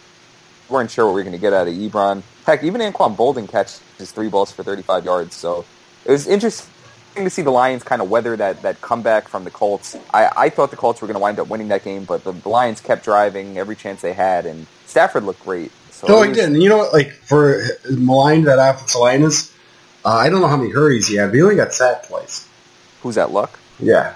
[0.69, 2.23] weren't sure what we were going to get out of Ebron.
[2.45, 5.35] Heck, even Anquan Boldin catches three balls for 35 yards.
[5.35, 5.65] So
[6.05, 6.69] it was interesting
[7.15, 9.97] to see the Lions kind of weather that, that comeback from the Colts.
[10.13, 12.31] I, I thought the Colts were going to wind up winning that game, but the,
[12.31, 15.71] the Lions kept driving every chance they had, and Stafford looked great.
[15.91, 16.61] So no, he didn't.
[16.61, 16.93] you know what?
[16.93, 19.53] Like for maligned that offensive line is,
[20.05, 21.27] uh, I don't know how many hurries he had.
[21.27, 22.47] But he only got sacked twice.
[23.01, 23.31] Who's that?
[23.31, 23.59] Luck.
[23.79, 24.15] Yeah.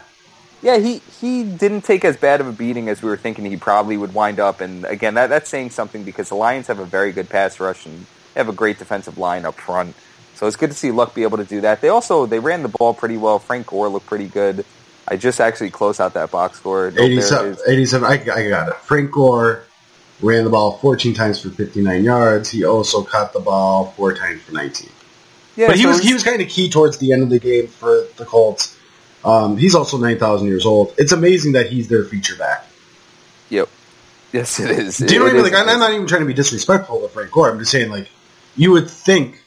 [0.61, 3.57] Yeah, he, he didn't take as bad of a beating as we were thinking he
[3.57, 4.61] probably would wind up.
[4.61, 7.85] And again, that, that's saying something because the Lions have a very good pass rush
[7.85, 9.95] and they have a great defensive line up front.
[10.33, 11.81] So it's good to see Luck be able to do that.
[11.81, 13.39] They also they ran the ball pretty well.
[13.39, 14.65] Frank Gore looked pretty good.
[15.07, 16.87] I just actually closed out that box score.
[16.87, 18.75] 87, 87 I, I got it.
[18.77, 19.63] Frank Gore
[20.21, 22.49] ran the ball 14 times for 59 yards.
[22.49, 24.89] He also caught the ball four times for 19.
[25.55, 27.39] Yeah, but he so was he was kind of key towards the end of the
[27.39, 28.74] game for the Colts.
[29.25, 30.93] Um, he's also 9,000 years old.
[30.97, 32.65] It's amazing that he's their feature back.
[33.49, 33.67] Yep.
[34.31, 34.97] Yes, it is.
[34.97, 35.43] Do you know what I mean?
[35.43, 37.49] Like, I'm not even trying to be disrespectful to Frank Gore.
[37.49, 38.07] I'm just saying, like,
[38.55, 39.41] you would think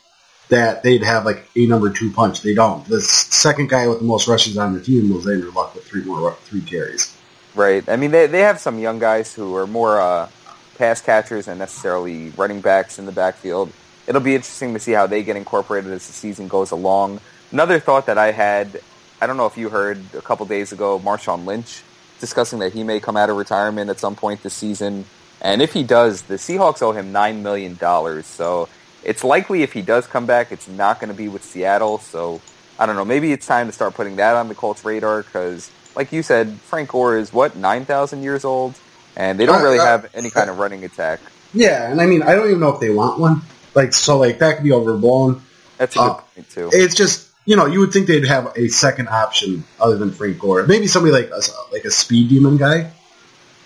[0.49, 2.43] that they'd have like a number two punch.
[2.43, 2.85] They don't.
[2.87, 6.03] The second guy with the most rushes on the team was Andrew Luck with three
[6.05, 7.15] more three carries.
[7.55, 7.87] Right.
[7.89, 10.29] I mean, they they have some young guys who are more uh,
[10.77, 13.73] pass catchers than necessarily running backs in the backfield.
[14.07, 17.21] It'll be interesting to see how they get incorporated as the season goes along.
[17.53, 18.81] Another thought that I had,
[19.21, 21.83] I don't know if you heard a couple days ago, Marshawn Lynch
[22.21, 25.05] discussing that he may come out of retirement at some point this season.
[25.41, 27.77] And if he does, the Seahawks owe him $9 million.
[28.25, 28.69] So
[29.05, 31.99] it's likely if he does come back, it's not going to be with Seattle.
[31.99, 32.41] So
[32.79, 33.05] I don't know.
[33.05, 36.53] Maybe it's time to start putting that on the Colts' radar because, like you said,
[36.61, 38.75] Frank Gore is what nine thousand years old,
[39.17, 41.21] and they don't really have any kind of running attack.
[41.53, 43.43] Yeah, and I mean, I don't even know if they want one.
[43.75, 45.43] Like, so like that could be overblown.
[45.77, 46.71] That's a good uh, point too.
[46.73, 50.39] It's just you know you would think they'd have a second option other than Frank
[50.39, 50.67] Gore.
[50.67, 51.41] Maybe somebody like a,
[51.73, 52.93] like a speed demon guy.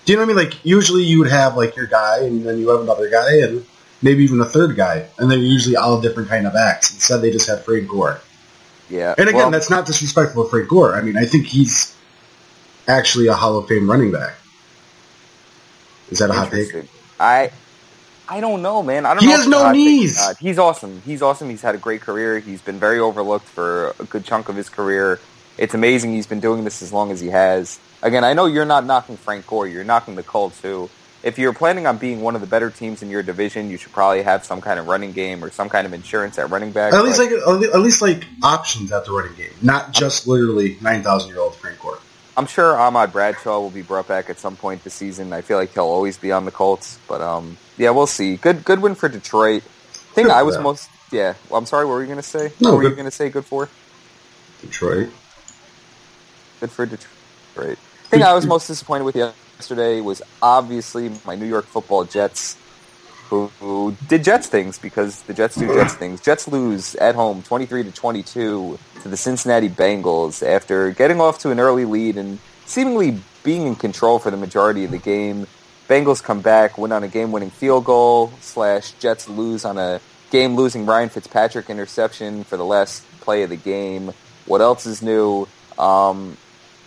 [0.05, 0.51] Do you know what I mean?
[0.51, 3.67] Like usually you would have like your guy, and then you have another guy, and
[4.01, 6.95] maybe even a third guy, and they're usually all different kind of acts.
[6.95, 8.21] Instead, they just have Frank Gore.
[8.89, 10.95] Yeah, and again, well, that's not disrespectful of Frank Gore.
[10.95, 11.97] I mean, I think he's
[12.87, 14.35] actually a Hall of Fame running back.
[16.11, 16.69] Is that a hot take?
[17.19, 17.51] I
[18.33, 19.05] I don't know, man.
[19.05, 19.23] I don't.
[19.23, 20.39] He know has no knees.
[20.39, 21.03] He's awesome.
[21.03, 21.51] He's awesome.
[21.51, 22.39] He's had a great career.
[22.39, 25.21] He's been very overlooked for a good chunk of his career.
[25.59, 27.79] It's amazing he's been doing this as long as he has.
[28.01, 29.67] Again, I know you're not knocking Frank Gore.
[29.67, 30.89] You're knocking the Colts too
[31.23, 33.93] if you're planning on being one of the better teams in your division, you should
[33.93, 36.93] probably have some kind of running game or some kind of insurance at running back.
[36.93, 41.03] At least like at least like options at the running game, not just literally nine
[41.03, 41.57] thousand year old.
[42.37, 45.33] I'm sure Ahmad Bradshaw will be brought back at some point this season.
[45.33, 48.37] I feel like he'll always be on the Colts, but um, yeah, we'll see.
[48.37, 49.63] Good good win for Detroit.
[50.15, 51.35] Thing I was most yeah.
[51.49, 51.85] Well, I'm sorry.
[51.85, 52.53] What were you going to say?
[52.61, 52.91] No, what were good.
[52.91, 53.29] you going to say?
[53.29, 53.69] Good for
[54.63, 55.11] Detroit.
[56.61, 57.79] Good for Detroit.
[58.09, 62.57] Thing I was most disappointed with yesterday was obviously my New York Football Jets,
[63.33, 66.21] who, did Jets things because the Jets do Jets things.
[66.21, 71.21] Jets lose at home, twenty three to twenty two, to the Cincinnati Bengals after getting
[71.21, 74.99] off to an early lead and seemingly being in control for the majority of the
[74.99, 75.47] game.
[75.89, 78.33] Bengals come back, win on a game-winning field goal.
[78.41, 83.57] Slash Jets lose on a game-losing Ryan Fitzpatrick interception for the last play of the
[83.57, 84.13] game.
[84.47, 85.49] What else is new?
[85.79, 86.37] Um,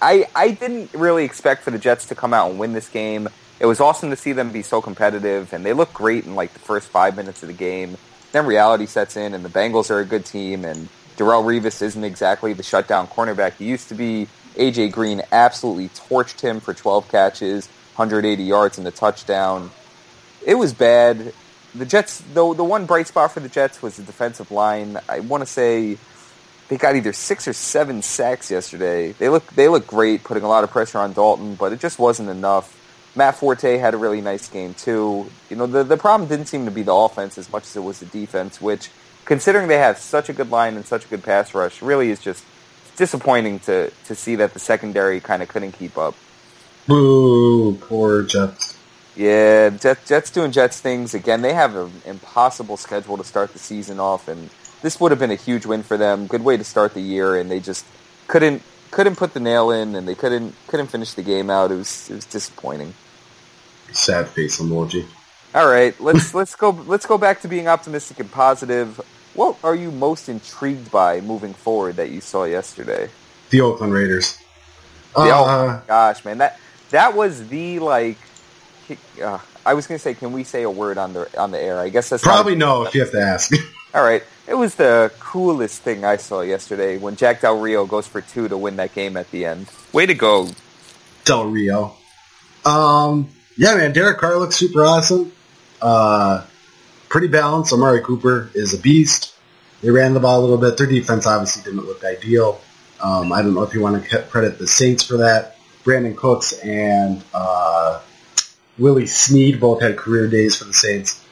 [0.01, 3.29] I, I didn't really expect for the Jets to come out and win this game.
[3.59, 6.53] It was awesome to see them be so competitive, and they look great in like
[6.53, 7.97] the first five minutes of the game.
[8.31, 12.03] Then reality sets in, and the Bengals are a good team, and Darrelle Revis isn't
[12.03, 14.27] exactly the shutdown cornerback he used to be.
[14.55, 19.71] AJ Green absolutely torched him for 12 catches, 180 yards, and a touchdown.
[20.45, 21.33] It was bad.
[21.73, 24.97] The Jets, though, the one bright spot for the Jets was the defensive line.
[25.07, 25.97] I want to say
[26.67, 29.11] they got either six or seven sacks yesterday.
[29.13, 31.99] They look they look great, putting a lot of pressure on Dalton, but it just
[31.99, 32.81] wasn't enough.
[33.15, 35.29] Matt Forte had a really nice game too.
[35.49, 37.83] You know, the the problem didn't seem to be the offense as much as it
[37.83, 38.89] was the defense, which
[39.23, 42.19] considering they have such a good line and such a good pass rush, really is
[42.19, 42.43] just
[42.95, 46.15] disappointing to to see that the secondary kind of couldn't keep up.
[46.87, 48.77] Boo, poor Jets.
[49.15, 51.41] Yeah, Jets, Jets doing Jets things again.
[51.41, 54.49] They have an impossible schedule to start the season off, and
[54.81, 56.27] this would have been a huge win for them.
[56.27, 57.85] Good way to start the year, and they just
[58.27, 61.71] couldn't couldn't put the nail in, and they couldn't couldn't finish the game out.
[61.71, 62.93] It was it was disappointing.
[63.91, 65.05] Sad face emoji.
[65.53, 68.99] All right, let's let's go let's go back to being optimistic and positive.
[69.35, 73.09] What are you most intrigued by moving forward that you saw yesterday?
[73.51, 74.37] The Oakland Raiders.
[75.13, 76.59] The, uh, oh gosh, man, that
[76.91, 78.17] that was the like.
[79.21, 81.61] Uh, I was going to say, can we say a word on the on the
[81.61, 81.79] air?
[81.79, 83.51] I guess that's probably no if you have to ask.
[83.93, 88.07] All right, it was the coolest thing I saw yesterday when Jack Del Rio goes
[88.07, 89.67] for two to win that game at the end.
[89.93, 90.49] Way to go,
[91.23, 91.95] Del Rio.
[92.65, 95.31] Um, yeah, man, Derek Carr looks super awesome.
[95.81, 96.45] Uh,
[97.09, 97.73] pretty balanced.
[97.73, 99.33] Amari Cooper is a beast.
[99.81, 100.77] They ran the ball a little bit.
[100.77, 102.59] Their defense obviously didn't look ideal.
[103.01, 105.57] Um, I don't know if you want to credit the Saints for that.
[105.83, 108.01] Brandin Cooks and uh,
[108.77, 111.23] Willie Snead both had career days for the Saints.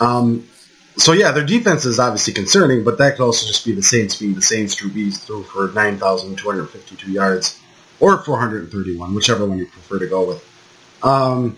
[0.00, 0.48] Um,
[0.96, 4.16] so yeah, their defense is obviously concerning, but that could also just be the Saints
[4.16, 4.74] being the Saints.
[4.74, 7.60] Drew Brees threw for 9,252 yards
[8.00, 10.49] or 431, whichever one you prefer to go with.
[11.02, 11.56] Um,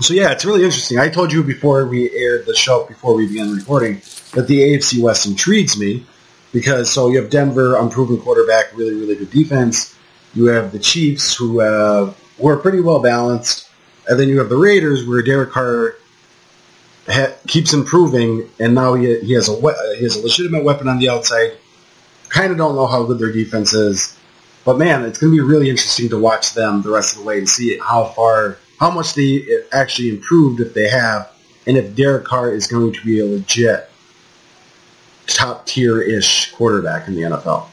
[0.00, 0.98] so yeah, it's really interesting.
[0.98, 4.00] I told you before we aired the show, before we began recording,
[4.34, 6.06] that the AFC West intrigues me
[6.52, 9.94] because so you have Denver, unproven quarterback, really really good defense.
[10.34, 13.68] You have the Chiefs who uh, who are pretty well balanced,
[14.08, 15.94] and then you have the Raiders where Derek Carr
[17.08, 20.88] ha- keeps improving, and now he, he has a we- he has a legitimate weapon
[20.88, 21.52] on the outside.
[22.28, 24.16] Kind of don't know how good their defense is,
[24.64, 27.24] but man, it's going to be really interesting to watch them the rest of the
[27.24, 31.30] way and see how far how much they actually improved if they have,
[31.66, 33.90] and if Derek Carr is going to be a legit
[35.26, 37.66] top tier ish quarterback in the NFL.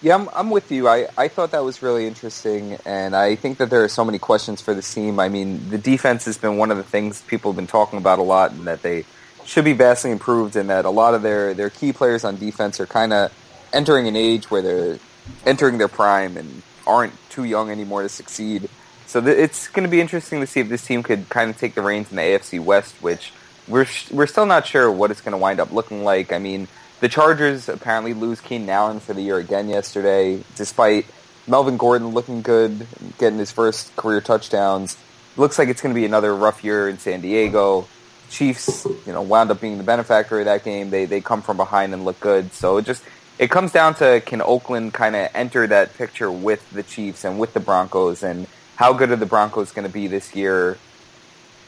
[0.00, 0.86] Yeah, I'm, I'm with you.
[0.86, 4.18] I, I thought that was really interesting, and I think that there are so many
[4.18, 5.18] questions for this team.
[5.18, 8.20] I mean, the defense has been one of the things people have been talking about
[8.20, 9.04] a lot, and that they
[9.44, 12.78] should be vastly improved, and that a lot of their, their key players on defense
[12.78, 13.32] are kind of
[13.72, 14.98] entering an age where they're
[15.46, 18.68] entering their prime and aren't too young anymore to succeed.
[19.06, 21.58] So th- it's going to be interesting to see if this team could kind of
[21.58, 23.32] take the reins in the AFC West, which
[23.66, 26.32] we're sh- we're still not sure what it's going to wind up looking like.
[26.32, 26.68] I mean,
[27.00, 31.06] the Chargers apparently lose Keenan Allen for the year again yesterday, despite
[31.46, 32.86] Melvin Gordon looking good,
[33.18, 34.96] getting his first career touchdowns.
[35.36, 37.86] Looks like it's going to be another rough year in San Diego.
[38.30, 40.90] Chiefs, you know, wound up being the benefactor of that game.
[40.90, 42.52] They they come from behind and look good.
[42.52, 43.02] So it just
[43.38, 47.38] it comes down to can Oakland kind of enter that picture with the Chiefs and
[47.38, 48.46] with the Broncos and
[48.76, 50.76] how good are the Broncos going to be this year?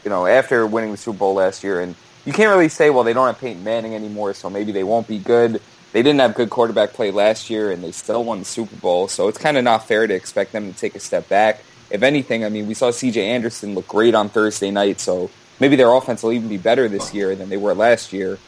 [0.04, 3.04] You know, after winning the Super Bowl last year, and you can't really say, well,
[3.04, 5.61] they don't have Peyton Manning anymore, so maybe they won't be good.
[5.92, 9.09] They didn't have good quarterback play last year, and they still won the Super Bowl,
[9.09, 11.62] so it's kind of not fair to expect them to take a step back.
[11.90, 13.28] If anything, I mean, we saw C.J.
[13.28, 17.12] Anderson look great on Thursday night, so maybe their offense will even be better this
[17.12, 18.38] year than they were last year.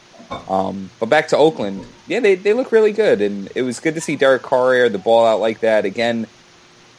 [0.47, 3.95] Um, but back to Oakland, yeah, they, they look really good, and it was good
[3.95, 5.85] to see Derek Carr air the ball out like that.
[5.85, 6.27] Again,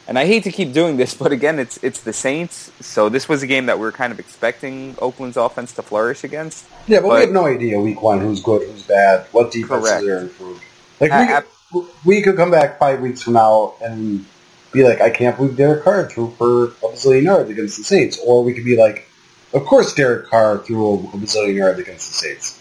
[0.07, 2.73] and I hate to keep doing this, but again, it's it's the Saints.
[2.81, 6.25] So this was a game that we are kind of expecting Oakland's offense to flourish
[6.25, 6.67] against.
[6.87, 9.91] Yeah, but, but we have no idea week one who's good, who's bad, what defenses
[9.91, 10.63] are improved.
[11.01, 11.43] Like we, I,
[11.73, 14.25] could, we could come back five weeks from now and
[14.73, 18.19] be like, I can't believe Derek Carr threw for a bazillion yards against the Saints,
[18.25, 19.09] or we could be like,
[19.53, 22.61] of course Derek Carr threw a bazillion yards against the Saints.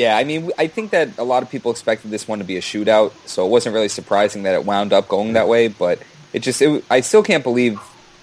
[0.00, 2.56] Yeah, I mean, I think that a lot of people expected this one to be
[2.56, 5.68] a shootout, so it wasn't really surprising that it wound up going that way.
[5.68, 6.00] But
[6.32, 7.78] it just, it, I still can't believe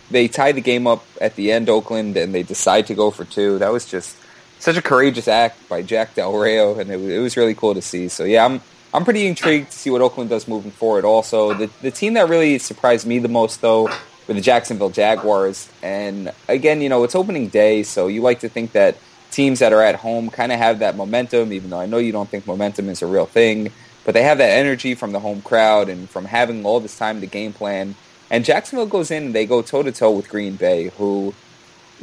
[0.09, 3.25] they tied the game up at the end, Oakland, and they decide to go for
[3.25, 3.59] two.
[3.59, 4.17] That was just
[4.57, 7.81] such a courageous act by Jack Del Rio, and it, it was really cool to
[7.83, 8.07] see.
[8.07, 8.59] So yeah, I'm
[8.91, 11.05] I'm pretty intrigued to see what Oakland does moving forward.
[11.05, 13.87] Also, the the team that really surprised me the most though
[14.27, 18.49] were the Jacksonville Jaguars, and again, you know, it's opening day, so you like to
[18.49, 18.97] think that
[19.31, 22.11] teams that are at home kind of have that momentum, even though I know you
[22.11, 23.71] don't think momentum is a real thing
[24.07, 27.19] but they have that energy from the home crowd and from having all this time
[27.19, 27.93] to game plan.
[28.29, 31.33] And Jacksonville goes in and they go toe to toe with Green Bay, who,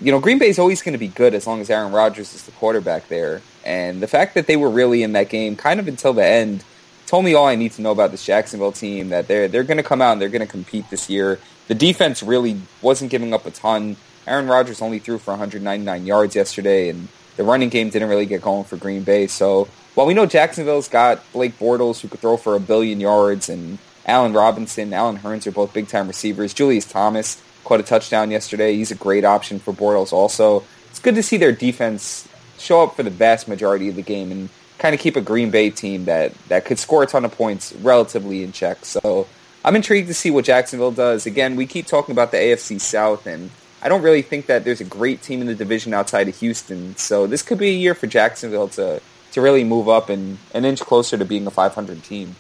[0.03, 2.35] you know, Green Bay is always going to be good as long as Aaron Rodgers
[2.35, 3.41] is the quarterback there.
[3.65, 6.63] And the fact that they were really in that game kind of until the end
[7.07, 9.79] told me all I need to know about this Jacksonville team that they're they're going
[9.79, 11.39] to come out and they're going to compete this year.
[11.69, 13.97] The defense really wasn't giving up a ton.
[14.27, 18.43] Aaron Rodgers only threw for 199 yards yesterday, and the running game didn't really get
[18.43, 19.27] going for Green Bay.
[19.27, 23.49] So while we know Jacksonville's got Blake Bortles who could throw for a billion yards
[23.49, 26.55] and Allen Robinson, Allen Hurns are both big time receivers.
[26.55, 28.77] Julius Thomas caught a touchdown yesterday.
[28.77, 30.65] He's a great option for Bortles also.
[30.91, 32.29] It's good to see their defense
[32.59, 35.51] show up for the vast majority of the game and kind of keep a Green
[35.51, 38.85] Bay team that, that could score a ton of points relatively in check.
[38.85, 39.27] So
[39.65, 41.27] I'm intrigued to see what Jacksonville does.
[41.27, 43.51] Again, we keep talking about the AFC South, and
[43.85, 46.97] I don't really think that there's a great team in the division outside of Houston.
[46.97, 50.65] So this could be a year for Jacksonville to to really move up and an
[50.65, 52.37] inch closer to being a 500 team.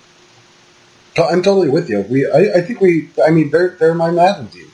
[1.18, 2.00] I'm totally with you.
[2.08, 4.70] We, I, I think we, I mean, they're they're my Madden team.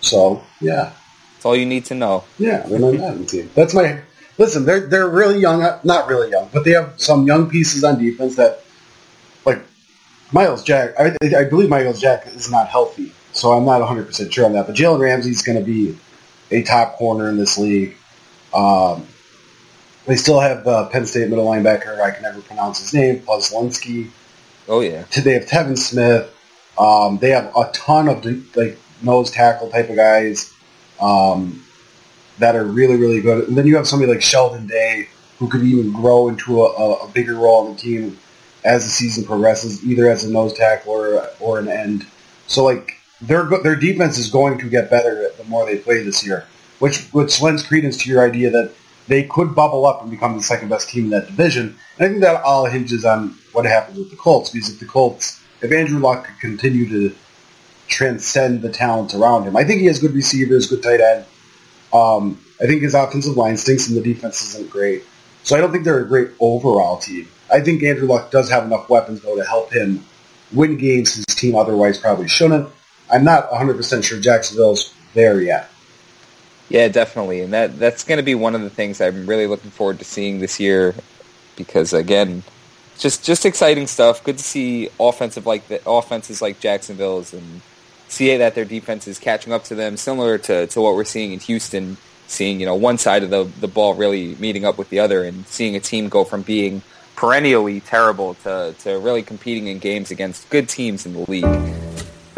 [0.00, 0.92] So yeah,
[1.34, 2.24] That's all you need to know.
[2.38, 3.50] yeah, they're my Madden team.
[3.54, 4.00] That's my.
[4.38, 7.82] Listen, they're they're really young, uh, not really young, but they have some young pieces
[7.82, 8.62] on defense that,
[9.44, 9.60] like
[10.32, 10.94] Myles Jack.
[10.98, 14.52] I, I believe Myles Jack is not healthy, so I'm not 100 percent sure on
[14.54, 14.66] that.
[14.66, 15.96] But Jalen Ramsey's going to be
[16.50, 17.96] a top corner in this league.
[18.54, 19.06] Um,
[20.06, 22.00] they still have uh, Penn State middle linebacker.
[22.00, 23.20] I can never pronounce his name.
[23.20, 24.08] Poslinski.
[24.68, 26.34] Oh yeah, They have Telvin Smith.
[26.78, 28.24] Um, they have a ton of
[28.56, 30.52] like nose tackle type of guys
[31.00, 31.64] um,
[32.38, 33.48] that are really really good.
[33.48, 35.08] And then you have somebody like Sheldon Day
[35.38, 38.18] who could even grow into a, a, a bigger role on the team
[38.64, 42.06] as the season progresses, either as a nose tackle or or an end.
[42.46, 46.24] So like their their defense is going to get better the more they play this
[46.24, 46.46] year,
[46.78, 48.72] which which lends credence to your idea that
[49.08, 51.76] they could bubble up and become the second best team in that division.
[51.98, 54.86] And I think that all hinges on what happens with the Colts, because if the
[54.86, 57.14] Colts, if Andrew Luck could continue to
[57.88, 61.24] transcend the talent around him, I think he has good receivers, good tight end.
[61.92, 65.04] Um, I think his offensive line stinks and the defense isn't great.
[65.42, 67.28] So I don't think they're a great overall team.
[67.50, 70.04] I think Andrew Luck does have enough weapons, though, to help him
[70.52, 72.68] win games his team otherwise probably shouldn't.
[73.10, 75.70] I'm not 100% sure Jacksonville's there yet.
[76.68, 79.70] yeah, definitely, and that that's going to be one of the things I'm really looking
[79.70, 80.94] forward to seeing this year,
[81.56, 82.42] because again,
[82.98, 84.22] just just exciting stuff.
[84.24, 87.62] Good to see offensive like the offenses like Jacksonville's and
[88.08, 91.32] see that their defense is catching up to them, similar to, to what we're seeing
[91.32, 91.96] in Houston.
[92.26, 95.24] Seeing you know one side of the the ball really meeting up with the other,
[95.24, 96.82] and seeing a team go from being
[97.16, 101.74] perennially terrible to, to really competing in games against good teams in the league.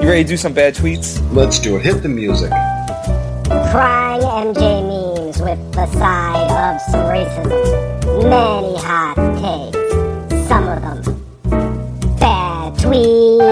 [0.01, 1.20] You ready to do some bad tweets?
[1.34, 1.82] Let's do it.
[1.82, 2.48] Hit the music.
[2.51, 8.22] Crying MJ memes with the side of some racism.
[8.22, 10.48] Many hot takes.
[10.48, 13.42] Some of them bad tweets.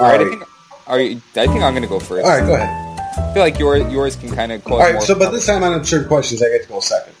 [0.00, 0.42] All All right, I think,
[0.88, 2.24] are you, I think I'm going to go first.
[2.24, 2.98] All right, go ahead.
[3.16, 5.02] I feel like yours yours can kind of cause All right, more.
[5.02, 7.14] so but this time on absurd questions, I get to go second.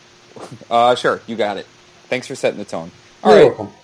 [0.70, 1.66] uh, sure, you got it.
[2.08, 2.90] Thanks for setting the tone.
[3.22, 3.74] All You're right, welcome.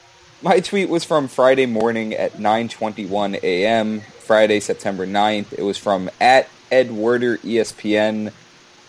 [0.42, 4.00] My tweet was from Friday morning at 9:21 a.m.
[4.00, 5.52] Friday, September 9th.
[5.52, 8.32] It was from at Ed Werder ESPN,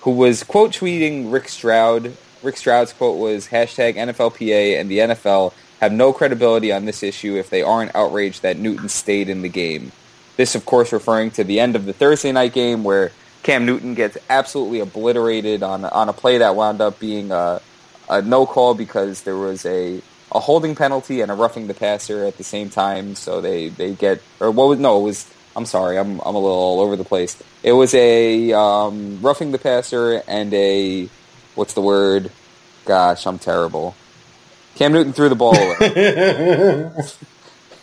[0.01, 2.17] who was quote tweeting Rick Stroud.
[2.41, 7.35] Rick Stroud's quote was hashtag NFLPA and the NFL have no credibility on this issue
[7.35, 9.91] if they aren't outraged that Newton stayed in the game.
[10.37, 13.11] This, of course, referring to the end of the Thursday night game where
[13.43, 17.61] Cam Newton gets absolutely obliterated on on a play that wound up being a,
[18.09, 20.01] a no call because there was a
[20.33, 23.15] a holding penalty and a roughing the passer at the same time.
[23.15, 26.39] So they, they get or what was no it was I'm sorry I'm I'm a
[26.39, 27.41] little all over the place.
[27.63, 31.09] It was a um, roughing the passer and a
[31.55, 32.31] what's the word?
[32.85, 33.95] Gosh, I'm terrible.
[34.75, 36.91] Cam Newton threw the ball away.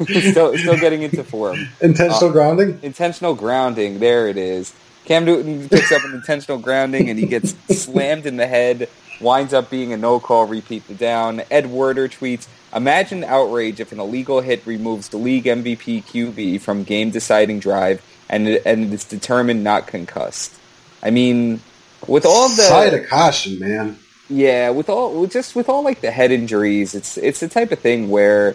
[0.30, 1.68] still still getting into form.
[1.80, 2.78] Intentional Uh, grounding.
[2.82, 4.00] Intentional grounding.
[4.00, 4.74] There it is.
[5.04, 8.88] Cam Newton picks up an intentional grounding and he gets slammed in the head.
[9.20, 10.46] Winds up being a no call.
[10.46, 11.42] Repeat the down.
[11.50, 16.84] Ed Werder tweets: Imagine outrage if an illegal hit removes the league MVP QB from
[16.84, 20.54] game deciding drive and and is determined not concussed.
[21.02, 21.60] I mean,
[22.06, 23.98] with all the Side of caution, man.
[24.28, 27.78] yeah, with all just with all like the head injuries, it's it's the type of
[27.80, 28.54] thing where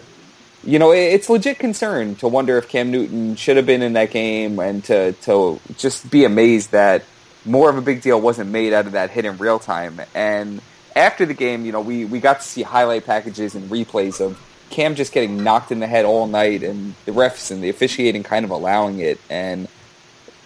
[0.64, 4.10] you know it's legit concern to wonder if Cam Newton should have been in that
[4.10, 7.04] game and to to just be amazed that
[7.46, 10.00] more of a big deal wasn't made out of that hit in real time.
[10.14, 10.60] And
[10.94, 14.40] after the game, you know, we we got to see highlight packages and replays of
[14.70, 18.22] Cam just getting knocked in the head all night and the refs and the officiating
[18.22, 19.68] kind of allowing it and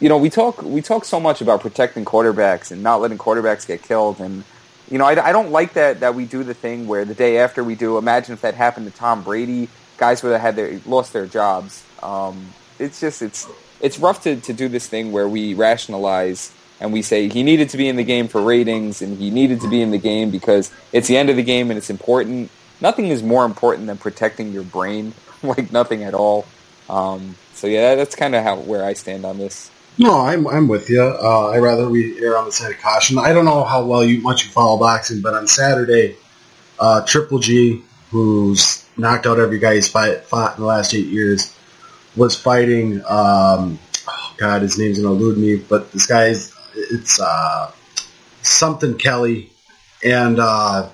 [0.00, 3.66] you know, we talk we talk so much about protecting quarterbacks and not letting quarterbacks
[3.66, 4.44] get killed, and
[4.90, 7.38] you know, I, I don't like that that we do the thing where the day
[7.38, 7.98] after we do.
[7.98, 11.84] Imagine if that happened to Tom Brady, guys would have had their lost their jobs.
[12.02, 12.46] Um,
[12.78, 13.46] it's just it's
[13.82, 17.68] it's rough to, to do this thing where we rationalize and we say he needed
[17.70, 20.30] to be in the game for ratings and he needed to be in the game
[20.30, 22.50] because it's the end of the game and it's important.
[22.80, 25.12] Nothing is more important than protecting your brain,
[25.42, 26.46] like nothing at all.
[26.88, 29.70] Um, so yeah, that's kind of how where I stand on this.
[29.98, 31.02] No, I'm I'm with you.
[31.02, 33.18] Uh, I rather we err on the side of caution.
[33.18, 36.16] I don't know how well you much you follow boxing, but on Saturday,
[36.78, 41.08] uh, Triple G, who's knocked out every guy he's fight, fought in the last eight
[41.08, 41.54] years,
[42.16, 43.02] was fighting.
[43.08, 43.78] Um,
[44.08, 47.72] oh God, his name's gonna elude me, but this guy's it's uh,
[48.42, 49.50] something Kelly,
[50.04, 50.88] and uh,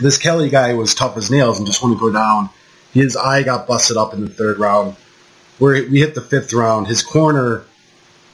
[0.00, 2.50] this Kelly guy was tough as nails and just wouldn't go down.
[2.92, 4.96] His eye got busted up in the third round.
[5.58, 7.64] Where we hit the fifth round, his corner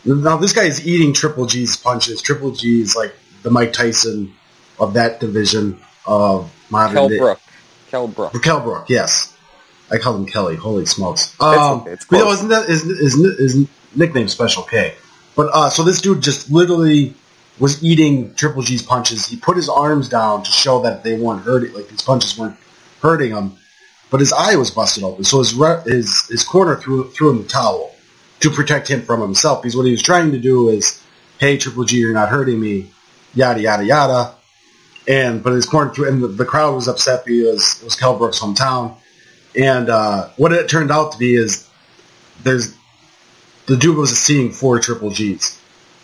[0.04, 2.20] now this guy is eating Triple G's punches.
[2.20, 4.34] Triple G is like the Mike Tyson
[4.78, 7.18] of that division of modern Kel day.
[7.18, 7.40] Brook.
[7.88, 8.42] Kel Brook.
[8.42, 9.36] Kel Brook, yes.
[9.90, 10.56] I call him Kelly.
[10.56, 11.38] Holy smokes!
[11.40, 12.36] Um, okay, it's but no, close.
[12.38, 14.94] isn't that his, his, his nickname Special K?
[15.36, 17.14] But uh, so this dude just literally
[17.58, 19.26] was eating Triple G's punches.
[19.26, 22.56] He put his arms down to show that they weren't hurting, like his punches weren't
[23.02, 23.52] hurting him.
[24.10, 27.42] But his eye was busted open, so his re- his his corner threw threw him
[27.42, 27.92] the towel
[28.40, 29.62] to protect him from himself.
[29.62, 31.02] Because what he was trying to do is,
[31.38, 32.90] hey Triple G, you're not hurting me,
[33.34, 34.34] yada yada yada.
[35.08, 38.16] And but his corner threw, and the, the crowd was upset because it was Kel
[38.16, 38.96] Brook's hometown.
[39.56, 41.68] And uh, what it turned out to be is
[42.42, 42.76] there's
[43.66, 45.60] the dude was seeing four triple G's.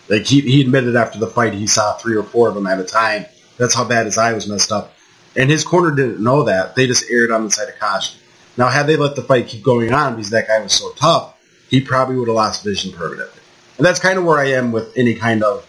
[0.09, 2.81] Like he, he admitted after the fight he saw three or four of them at
[2.81, 3.27] a time.
[3.59, 4.93] That's how bad his eye was messed up.
[5.37, 6.75] And his corner didn't know that.
[6.75, 8.19] They just aired on the side of caution.
[8.57, 11.37] Now, had they let the fight keep going on because that guy was so tough,
[11.69, 13.41] he probably would have lost vision permanently.
[13.77, 15.65] And that's kind of where I am with any kind of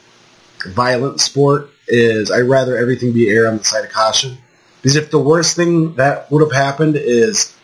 [0.67, 1.69] violent sport.
[1.87, 4.37] Is I rather everything be aired on the side of caution.
[4.81, 7.55] Because if the worst thing that would have happened is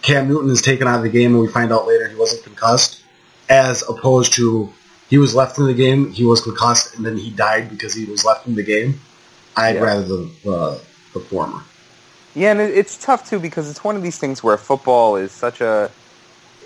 [0.00, 2.44] Cam Newton is taken out of the game and we find out later he wasn't
[2.44, 3.02] concussed,
[3.48, 4.72] as opposed to
[5.10, 8.04] he was left in the game, he was concussed, and then he died because he
[8.04, 9.00] was left in the game.
[9.56, 9.80] I'd Yeah.
[9.82, 10.78] rather the, uh,
[11.14, 11.62] the former.
[12.34, 15.60] Yeah, and it's tough too because it's one of these things where football is such
[15.60, 15.90] a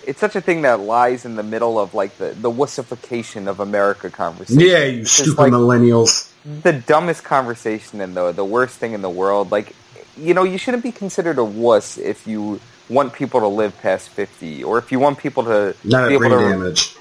[0.04, 3.60] it's such a thing that lies in the middle of like the the wussification of
[3.60, 4.60] America conversation.
[4.60, 6.28] Yeah, you It's stupid like millennials.
[6.62, 9.52] the dumbest conversation and the the worst thing in the world.
[9.52, 9.74] Like,
[10.18, 12.60] you know, you shouldn't be considered a wuss if you
[12.92, 16.30] want people to live past fifty, or if you want people to Not be able
[16.30, 16.96] to damage.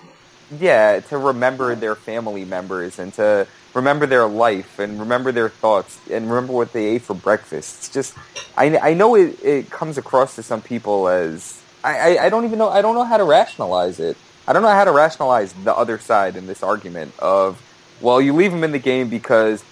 [0.60, 6.00] yeah, to remember their family members and to remember their life and remember their thoughts
[6.12, 7.78] and remember what they ate for breakfast.
[7.80, 8.16] It's just,
[8.58, 12.44] I, I know it, it comes across to some people as, I, I, I don't
[12.46, 14.18] even know, I don't know how to rationalize it.
[14.48, 17.62] I don't know how to rationalize the other side in this argument of,
[18.02, 19.64] well, you leave them in the game because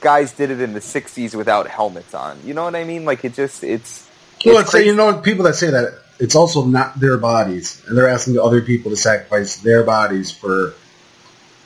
[0.00, 2.38] guys did it in the 60s without helmets on.
[2.44, 3.04] You know what I mean?
[3.04, 4.03] Like, it just, it's...
[4.44, 7.96] Well, it's it's, you know, people that say that, it's also not their bodies, and
[7.96, 10.74] they're asking other people to sacrifice their bodies for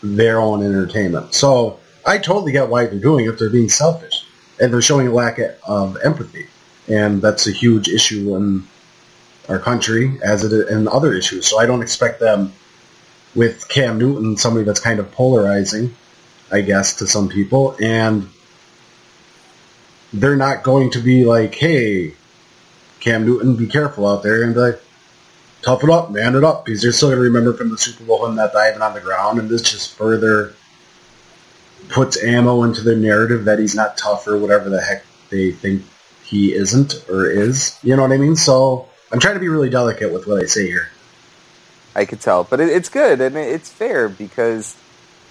[0.02, 1.34] their own entertainment.
[1.34, 3.38] So I totally get why they're doing it.
[3.38, 4.24] They're being selfish,
[4.60, 6.46] and they're showing a lack of empathy,
[6.88, 8.64] and that's a huge issue in
[9.48, 11.46] our country, as it is in other issues.
[11.46, 12.52] So I don't expect them
[13.34, 15.94] with Cam Newton, somebody that's kind of polarizing,
[16.50, 18.28] I guess, to some people, and
[20.12, 22.14] they're not going to be like, hey,
[23.01, 24.80] Cam Newton, be careful out there, and be like,
[25.62, 28.05] tough it up, man it up, because they're still going to remember from the Super
[28.05, 30.55] Bowl him that diving on the ground, and this just further
[31.88, 35.82] puts ammo into the narrative that he's not tough or whatever the heck they think
[36.24, 37.78] he isn't or is.
[37.82, 38.36] You know what I mean?
[38.36, 40.88] So I'm trying to be really delicate with what I say here.
[41.94, 44.76] I could tell, but it, it's good and it- it's fair because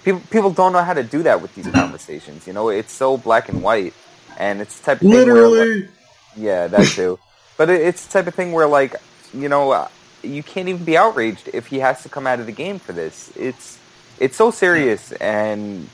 [0.04, 2.48] people people don't know how to do that with these conversations.
[2.48, 3.94] You know, it's so black and white,
[4.38, 5.88] and it's the type of thing where, like- Literally.
[6.36, 7.20] yeah, that too.
[7.58, 8.96] But it's the type of thing where, like,
[9.34, 9.88] you know, uh,
[10.24, 12.94] you can't even be outraged if he has to come out of the game for
[12.94, 13.32] this.
[13.36, 13.80] It's
[14.20, 15.90] it's so serious, and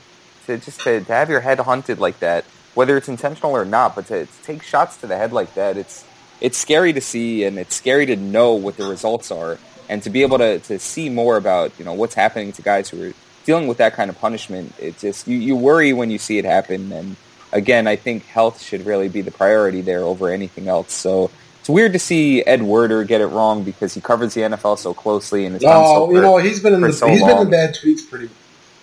[0.45, 3.95] to just to, to have your head hunted like that, whether it's intentional or not,
[3.95, 6.05] but to, to take shots to the head like that, it's
[6.41, 9.57] it's scary to see, and it's scary to know what the results are,
[9.89, 12.89] and to be able to, to see more about you know what's happening to guys
[12.89, 13.13] who are
[13.45, 14.73] dealing with that kind of punishment.
[14.79, 17.15] It just you, you worry when you see it happen, and
[17.51, 20.91] again, I think health should really be the priority there over anything else.
[20.91, 21.29] So
[21.63, 24.93] it's weird to see Ed Werder get it wrong because he covers the NFL so
[24.93, 27.37] closely and has done so No, you know he's been in the so he's been
[27.37, 28.29] in bad tweets pretty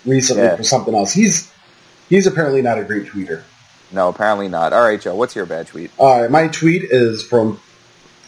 [0.07, 0.57] recently Yeah.
[0.57, 1.12] for something else.
[1.12, 1.53] He's
[2.09, 3.43] he's apparently not a great tweeter.
[3.93, 4.72] No, apparently not.
[4.72, 5.91] All right, Joe, what's your bad tweet?
[5.99, 7.61] All right, my tweet is from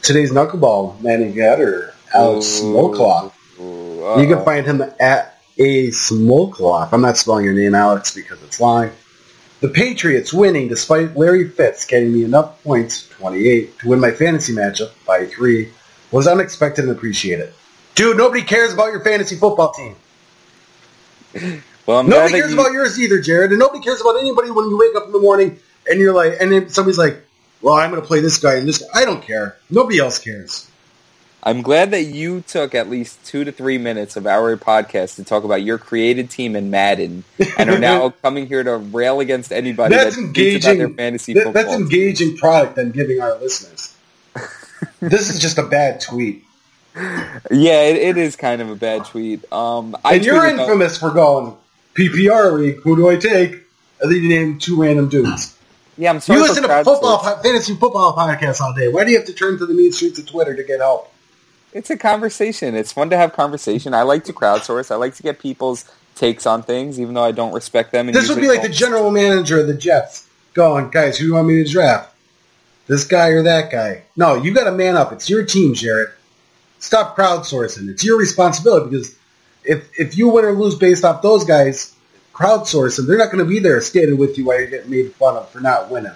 [0.03, 2.61] today's knuckleball Manny Gatter, Alex.
[2.63, 6.93] Ooh, You can find him at a Smokelaw.
[6.93, 8.91] I'm not spelling your name, Alex, because it's long.
[9.63, 14.53] The Patriots winning despite Larry Fitz getting me enough points, 28, to win my fantasy
[14.53, 15.71] matchup by three
[16.11, 17.55] was unexpected and appreciated.
[17.95, 19.95] Dude, nobody cares about your fantasy football team.
[21.85, 24.69] Well, I'm Nobody cares you- about yours either, Jared, and nobody cares about anybody when
[24.69, 25.59] you wake up in the morning
[25.91, 27.25] and you're like, and then somebody's like,
[27.61, 28.87] "Well, I'm going to play this guy and this." guy.
[28.95, 29.57] I don't care.
[29.69, 30.69] Nobody else cares.
[31.45, 35.25] I'm glad that you took at least two to three minutes of our podcast to
[35.25, 37.25] talk about your created team in Madden,
[37.59, 40.71] and are now coming here to rail against anybody That's that engaging.
[40.71, 41.63] about their fantasy that- football.
[41.65, 43.97] that's engaging product I'm giving our listeners.
[45.01, 46.45] this is just a bad tweet,
[46.95, 49.51] Yeah, it, it is kind of a bad tweet.
[49.53, 51.57] Um, I and you're infamous for going
[51.95, 52.77] PPR league.
[52.83, 53.53] Who do I take?
[54.01, 55.57] And then you name two random dudes.
[55.99, 56.39] Yeah, I'm sorry.
[56.39, 58.89] You listen to football, fantasy football podcasts all day.
[58.89, 61.12] Why do you have to turn to the mean streets of Twitter to get help?
[61.73, 62.75] It's a conversation.
[62.75, 63.95] It's fun to have conversation.
[63.95, 64.91] I like to crowdsource.
[64.91, 68.09] I like to get people's takes on things, even though I don't respect them.
[68.09, 68.77] And This would be like the don't.
[68.77, 72.15] general manager of the Jets going, guys, who do you want me to draft?
[72.87, 74.03] This guy or that guy?
[74.17, 75.13] No, you got to man up.
[75.13, 76.11] It's your team, Jared.
[76.79, 77.89] Stop crowdsourcing.
[77.89, 79.17] It's your responsibility because
[79.65, 81.95] if if you win or lose based off those guys,
[82.35, 85.37] crowdsourcing, they're not going to be there skating with you while you're getting made fun
[85.37, 86.13] of for not winning.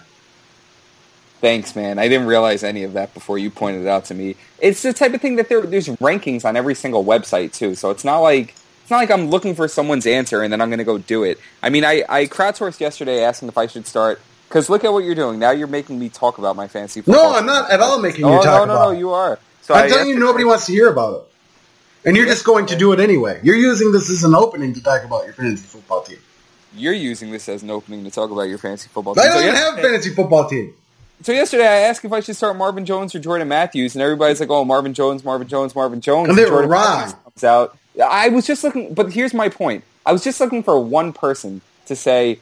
[1.41, 1.99] Thanks, man.
[1.99, 4.37] I didn't realize any of that before you pointed it out to me.
[4.59, 7.91] It's the type of thing that there, there's rankings on every single website too, so
[7.91, 10.79] it's not like it's not like I'm looking for someone's answer and then I'm going
[10.79, 11.39] to go do it.
[11.63, 15.05] I mean, I, I crowdsourced yesterday asking if I should start because look at what
[15.05, 15.39] you're doing.
[15.39, 17.33] Now you're making me talk about my fantasy football.
[17.33, 18.99] No, I'm not at all making you talk about Oh, talk no, no, no, it.
[18.99, 19.39] you are.
[19.63, 21.23] So I'm I telling you, nobody wants to hear about it.
[22.09, 23.41] And you're just going to do it anyway.
[23.43, 26.19] You're using this as an opening to talk about your fantasy football team.
[26.73, 29.25] You're using this as an opening to talk about your fantasy football team.
[29.25, 30.73] I don't So even have a fantasy football team.
[31.23, 34.39] So yesterday I asked if I should start Marvin Jones or Jordan Matthews, and everybody's
[34.39, 36.99] like, "Oh, Marvin Jones, Marvin Jones, Marvin Jones." And they were Jordan wrong.
[37.01, 37.79] Matthews comes out.
[38.05, 39.85] I was just looking, but here's my point.
[40.05, 42.39] I was just looking for one person to say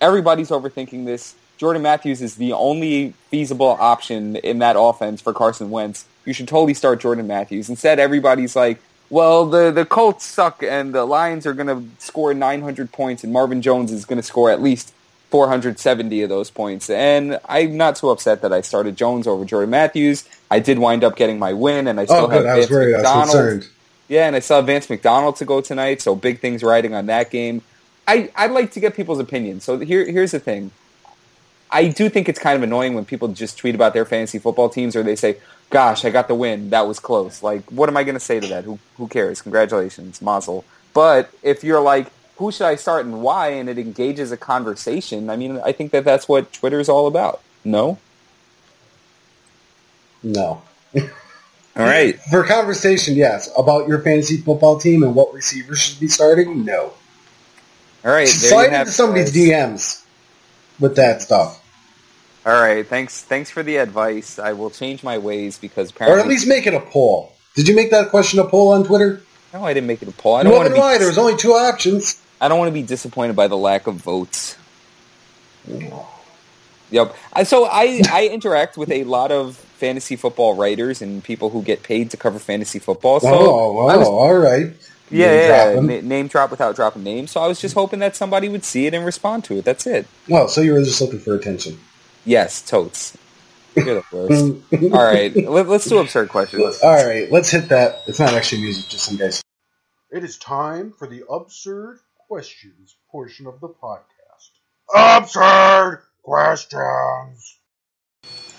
[0.00, 1.34] everybody's overthinking this.
[1.58, 6.06] Jordan Matthews is the only feasible option in that offense for Carson Wentz.
[6.24, 7.68] You should totally start Jordan Matthews.
[7.68, 8.80] Instead, everybody's like,
[9.10, 13.32] well, the, the Colts suck and the Lions are going to score 900 points and
[13.32, 14.92] Marvin Jones is going to score at least
[15.30, 16.88] 470 of those points.
[16.90, 20.24] And I'm not so upset that I started Jones over Jordan Matthews.
[20.50, 22.70] I did wind up getting my win and I oh, still Oh, have was Vance
[22.70, 22.92] worried.
[22.94, 23.24] McDonald.
[23.30, 23.68] concerned.
[24.08, 27.30] Yeah, and I saw Vance McDonald to go tonight, so big things riding on that
[27.30, 27.60] game.
[28.06, 29.64] I, I'd like to get people's opinions.
[29.64, 30.70] So here, here's the thing.
[31.70, 34.70] I do think it's kind of annoying when people just tweet about their fantasy football
[34.70, 35.36] teams or they say,
[35.68, 36.70] gosh, I got the win.
[36.70, 37.42] That was close.
[37.42, 38.64] Like, what am I going to say to that?
[38.64, 39.42] Who, who cares?
[39.42, 40.64] Congratulations, Mazel.
[40.94, 45.28] But if you're like, who should I start and why, and it engages a conversation,
[45.30, 47.40] I mean, I think that that's what Twitter's all about.
[47.64, 47.98] No?
[50.22, 50.62] No.
[50.96, 51.02] All
[51.76, 52.18] right.
[52.30, 53.50] For conversation, yes.
[53.56, 56.92] About your fantasy football team and what receivers should be starting, no.
[58.04, 58.26] All right.
[58.26, 59.48] There you Slide have into it, somebody's guys.
[59.48, 60.04] DMs
[60.80, 61.64] with that stuff.
[62.46, 63.22] All right, thanks.
[63.24, 64.38] Thanks for the advice.
[64.38, 67.34] I will change my ways because Or at least make it a poll.
[67.54, 69.20] Did you make that question a poll on Twitter?
[69.52, 70.36] no, I didn't make it a poll.
[70.36, 70.78] I don't No, want to be.
[70.80, 70.96] why?
[70.98, 72.22] There was only two options.
[72.40, 74.56] I don't want to be disappointed by the lack of votes.
[76.90, 77.14] Yep.
[77.32, 81.62] I- So I I interact with a lot of fantasy football writers and people who
[81.62, 83.20] get paid to cover fantasy football.
[83.20, 84.72] So oh, I was- oh, all right.
[85.10, 85.86] yeah, Name yeah, dropping.
[85.86, 87.30] na- name drop without dropping names.
[87.30, 87.80] So I was just mm-hmm.
[87.80, 89.64] hoping that somebody would see it and respond to it.
[89.64, 90.06] That's it.
[90.28, 91.78] Well, so you were just looking for attention.
[92.24, 93.16] Yes, totes.
[93.76, 94.92] You're the worst.
[94.92, 96.80] All right, let, let's do absurd questions.
[96.82, 98.02] All right, let's hit that.
[98.06, 99.42] It's not actually music, just some guys.
[100.10, 104.50] It is time for the absurd questions portion of the podcast.
[104.94, 107.58] Absurd questions.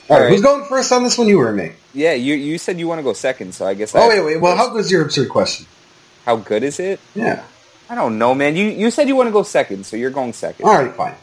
[0.10, 1.28] All right, All who's going first on this one?
[1.28, 1.72] You or me?
[1.94, 3.94] Yeah, you you said you want to go second, so I guess.
[3.94, 4.42] Oh have wait, wait.
[4.42, 4.68] Well, first.
[4.68, 5.68] how good's your absurd question?
[6.26, 7.00] how good is it?
[7.16, 7.44] Yeah.
[7.90, 8.56] I don't know, man.
[8.56, 10.66] You you said you want to go second, so you're going second.
[10.66, 11.16] All right, fine.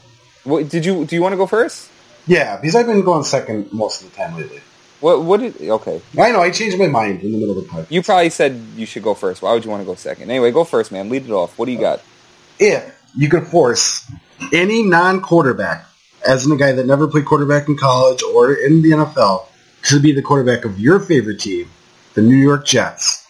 [0.44, 1.14] What, did you do?
[1.14, 1.90] You want to go first?
[2.26, 4.60] Yeah, because I've been going second most of the time lately.
[5.00, 5.60] What what did?
[5.60, 7.90] Okay, I know I changed my mind in the middle of the podcast.
[7.90, 9.42] you probably said you should go first.
[9.42, 10.30] Why would you want to go second?
[10.30, 11.08] Anyway, go first, man.
[11.08, 11.56] Lead it off.
[11.58, 12.02] What do you uh, got?
[12.58, 14.10] If you could force
[14.52, 15.86] any non-quarterback,
[16.26, 19.46] as in a guy that never played quarterback in college or in the NFL,
[19.84, 21.70] to be the quarterback of your favorite team,
[22.14, 23.26] the New York Jets,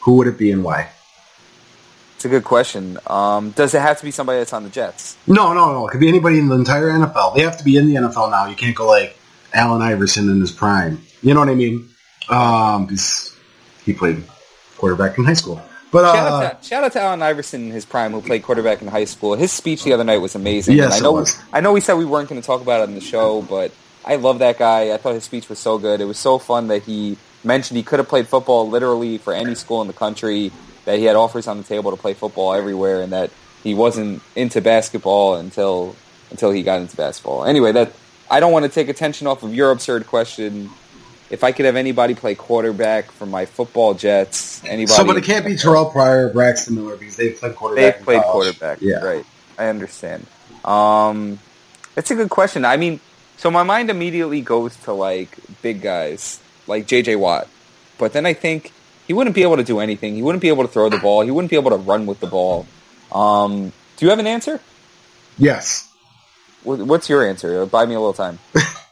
[0.00, 0.88] who would it be and why?
[2.14, 2.98] It's a good question.
[3.06, 5.18] Um, does it have to be somebody that's on the Jets?
[5.26, 5.86] No, no, no.
[5.86, 7.34] It could be anybody in the entire NFL.
[7.34, 8.46] They have to be in the NFL now.
[8.46, 9.18] You can't go like
[9.52, 11.02] Allen Iverson in his prime.
[11.22, 11.88] You know what I mean?
[12.30, 12.88] Um,
[13.84, 14.24] he played
[14.78, 15.60] quarterback in high school.
[15.96, 18.42] But Shout, uh, out to, shout out to Allen Iverson in his prime, who played
[18.42, 19.34] quarterback in high school.
[19.34, 20.76] His speech the other night was amazing.
[20.76, 21.26] Yes, and I know.
[21.54, 23.72] I know we said we weren't going to talk about it on the show, but
[24.04, 24.92] I love that guy.
[24.92, 26.02] I thought his speech was so good.
[26.02, 29.54] It was so fun that he mentioned he could have played football literally for any
[29.54, 30.52] school in the country,
[30.84, 33.30] that he had offers on the table to play football everywhere, and that
[33.62, 35.96] he wasn't into basketball until
[36.30, 37.44] until he got into basketball.
[37.46, 37.92] Anyway, that
[38.30, 40.68] I don't want to take attention off of your absurd question.
[41.28, 45.24] If I could have anybody play quarterback for my football Jets, anybody so, but it
[45.24, 47.96] can't be Terrell Pryor or Braxton Miller because they've played quarterback.
[47.96, 48.78] They've played quarterback.
[48.80, 49.04] Yeah.
[49.04, 49.26] Right.
[49.58, 50.26] I understand.
[50.64, 51.40] Um,
[51.94, 52.64] that's a good question.
[52.64, 53.00] I mean,
[53.36, 57.16] so my mind immediately goes to like big guys like J.J.
[57.16, 57.48] Watt,
[57.98, 58.72] but then I think
[59.06, 60.14] he wouldn't be able to do anything.
[60.14, 61.22] He wouldn't be able to throw the ball.
[61.22, 62.66] He wouldn't be able to run with the ball.
[63.12, 64.60] Um, do you have an answer?
[65.38, 65.92] Yes.
[66.64, 67.64] What's your answer?
[67.66, 68.38] Buy me a little time.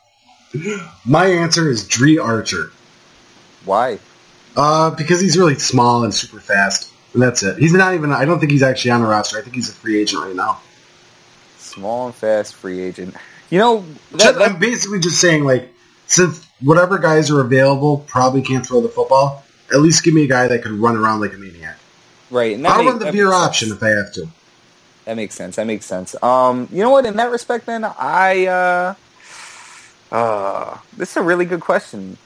[1.07, 2.71] My answer is Dri Archer.
[3.65, 3.99] Why?
[4.57, 6.91] Uh, because he's really small and super fast.
[7.13, 7.59] And that's it.
[7.59, 9.39] He's not even, I don't think he's actually on the roster.
[9.39, 10.61] I think he's a free agent right now.
[11.59, 13.15] Small and fast free agent.
[13.51, 15.73] You know, that, I'm basically just saying, like,
[16.07, 20.29] since whatever guys are available probably can't throw the football, at least give me a
[20.29, 21.79] guy that could run around like a maniac.
[22.31, 22.55] right.
[22.57, 23.47] And I'll make- run the beer makes sense.
[23.49, 24.29] option if I have to.
[25.05, 25.57] That makes sense.
[25.57, 26.21] That makes sense.
[26.23, 27.05] Um, you know what?
[27.07, 28.95] In that respect, then I uh,
[30.15, 32.17] uh, this is a really good question.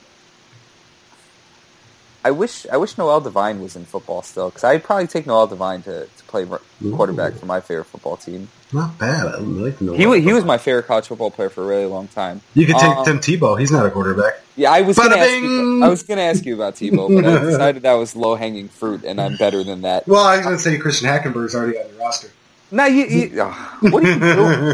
[2.25, 5.47] I wish I wish Noel Devine was in football still because I'd probably take Noel
[5.47, 6.61] Devine to, to play r-
[6.95, 8.49] quarterback for my favorite football team.
[8.73, 9.27] Not bad.
[9.27, 11.87] I like the He wa- he was my favorite college football player for a really
[11.87, 12.43] long time.
[12.55, 13.59] You could take Um, Tim Tebow.
[13.59, 14.41] He's not a quarterback.
[14.57, 15.85] Yeah, I was gonna ask you!
[15.85, 19.05] I was gonna ask you about Tebow, but I decided that was low hanging fruit,
[19.05, 20.07] and I'm better than that.
[20.07, 22.29] Well, I was going to say Christian Hackenberg's already on your roster.
[22.71, 23.43] No, you, you
[23.91, 24.19] what are you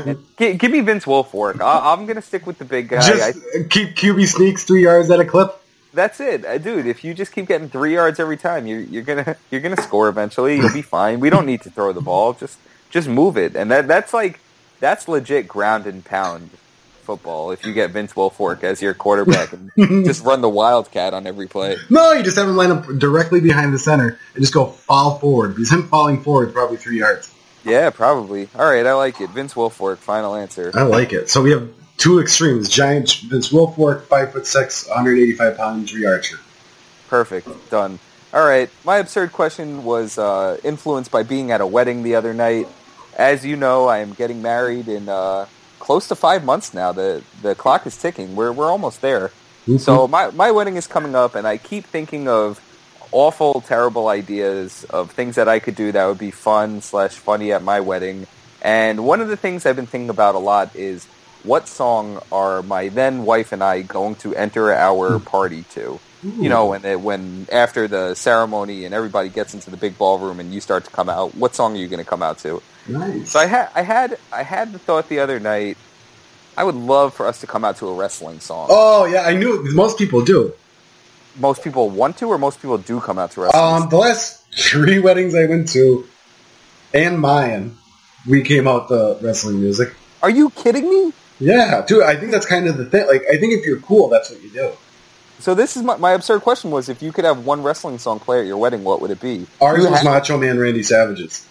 [0.04, 0.24] doing?
[0.38, 1.60] G- give me Vince Wilfork.
[1.60, 2.98] I, I'm gonna stick with the big guy.
[2.98, 5.60] I, Just keep QB sneaks three yards at a clip.
[5.92, 6.86] that's it, uh, dude.
[6.86, 10.08] If you just keep getting three yards every time, you're you're gonna you're gonna score
[10.08, 10.56] eventually.
[10.56, 11.20] You'll be fine.
[11.20, 12.32] We don't need to throw the ball.
[12.32, 12.58] Just
[12.90, 14.40] just move it, and that that's like
[14.80, 16.50] that's legit ground and pound
[17.04, 17.52] football.
[17.52, 19.70] If you get Vince Wilfork as your quarterback and
[20.04, 21.76] just run the wildcat on every play.
[21.90, 25.18] No, you just have him line up directly behind the center and just go fall
[25.18, 25.50] forward.
[25.54, 27.30] Because him falling forward is probably three yards.
[27.64, 28.48] Yeah, probably.
[28.54, 29.30] All right, I like it.
[29.30, 30.70] Vince Wilfork, final answer.
[30.74, 31.30] I like it.
[31.30, 36.38] So we have two extremes: giant Vince Wilfork, five foot six, 185 pound Dri Archer.
[37.08, 37.48] Perfect.
[37.70, 37.98] Done.
[38.32, 38.68] All right.
[38.84, 42.68] My absurd question was uh, influenced by being at a wedding the other night.
[43.16, 45.46] As you know, I am getting married in uh,
[45.78, 46.92] close to five months now.
[46.92, 48.34] The the clock is ticking.
[48.34, 49.30] We're we're almost there.
[49.78, 52.60] So my my wedding is coming up, and I keep thinking of
[53.14, 57.52] awful, terrible ideas of things that I could do that would be fun slash funny
[57.52, 58.26] at my wedding.
[58.60, 61.06] And one of the things I've been thinking about a lot is
[61.44, 65.24] what song are my then wife and I going to enter our hmm.
[65.24, 66.00] party to?
[66.24, 70.40] You know, when it, when after the ceremony and everybody gets into the big ballroom
[70.40, 72.62] and you start to come out, what song are you going to come out to?
[72.88, 73.32] nice.
[73.32, 75.76] So I had I had I had the thought the other night.
[76.56, 78.68] I would love for us to come out to a wrestling song.
[78.70, 79.68] oh yeah, I knew.
[79.74, 80.54] Most people do.
[81.36, 83.62] Most people want to, or most people do come out to wrestling.
[83.62, 86.06] Um, the last three weddings I went to,
[86.92, 87.76] and mine,
[88.28, 89.92] we came out the wrestling music.
[90.22, 91.12] Are you kidding me?
[91.40, 92.04] Yeah, dude.
[92.04, 93.06] I think that's kind of the thing.
[93.08, 94.70] Like, I think if you're cool, that's what you do.
[95.40, 98.20] So this is my, my absurd question was if you could have one wrestling song
[98.20, 99.46] play at your wedding, what would it be?
[99.60, 101.46] Ours You was Macho Man Randy Savage's.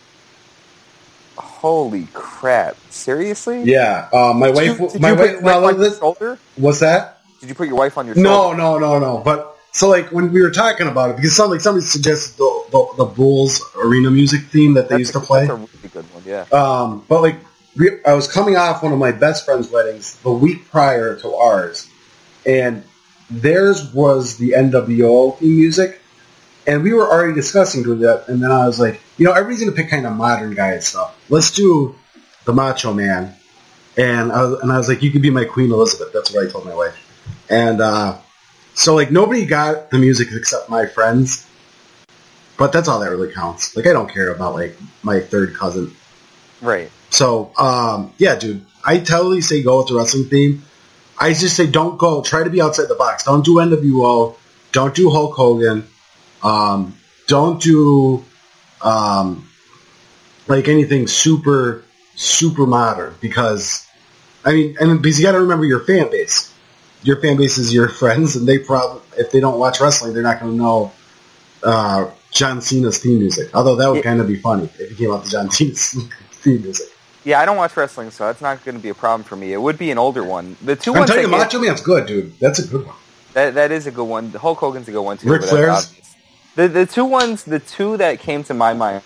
[1.38, 2.76] Holy crap!
[2.90, 3.64] Seriously?
[3.64, 4.94] Yeah, uh, my Did wife.
[4.96, 5.32] you, my wife.
[5.32, 6.40] your No, wife on your this, shoulder?
[6.56, 7.22] what's that?
[7.40, 8.22] Did you put your wife on your No,
[8.52, 8.58] shoulder?
[8.58, 9.18] no, no, no.
[9.20, 12.66] But so like when we were talking about it, because some like somebody suggested the,
[12.72, 15.48] the, the Bulls arena music theme that they That's used a, to play.
[15.48, 16.24] That's a really good one.
[16.28, 16.46] Yeah.
[16.52, 17.38] Um, but like
[17.76, 21.34] we, I was coming off one of my best friend's weddings the week prior to
[21.34, 21.90] ours,
[22.46, 22.84] and
[23.32, 26.00] theirs was the NWO theme music,
[26.68, 28.28] and we were already discussing doing that.
[28.28, 31.20] And then I was like, you know, everybody's gonna pick kind of modern guy stuff.
[31.30, 31.96] Let's do
[32.46, 33.34] the Macho Man,
[33.98, 36.14] and I was, and I was like, you could be my Queen Elizabeth.
[36.14, 36.96] That's what I told my wife,
[37.50, 38.20] and uh,
[38.74, 41.48] so like nobody got the music except my friends.
[42.58, 43.76] But that's all that really counts.
[43.76, 45.94] Like I don't care about like my third cousin
[46.62, 46.90] Right.
[47.10, 50.64] so, um, yeah, dude, I totally say go with the wrestling theme.
[51.20, 52.22] I just say don't go.
[52.22, 53.24] Try to be outside the box.
[53.26, 54.36] Don't do NWO.
[54.72, 55.88] Don't do Hulk Hogan.
[56.42, 56.96] Um,
[57.28, 58.24] don't do
[58.82, 59.48] um,
[60.48, 61.84] like anything super
[62.16, 63.88] super modern because
[64.46, 66.53] I mean, and because you got to remember your fan base.
[67.04, 70.24] Your fan base is your friends, and they probably if they don't watch wrestling, they're
[70.24, 70.92] not going to know
[71.64, 73.54] uh, John Cena's theme music.
[73.54, 75.92] Although that would kind of be funny if you came out to John Cena's
[76.32, 76.88] theme music.
[77.26, 79.54] Yeah, I don't watch wrestling, so that's not going to be a problem for me.
[79.54, 80.58] It would be an older one.
[80.62, 82.38] The 2 I'm ones telling you, Macho Man's good, dude.
[82.40, 82.96] That's a good one.
[83.34, 84.32] that that is a good one.
[84.32, 85.30] Hulk Hogan's a good one too.
[85.30, 85.94] Ric Flair's?
[86.56, 89.02] The the two ones, the two that came to my mind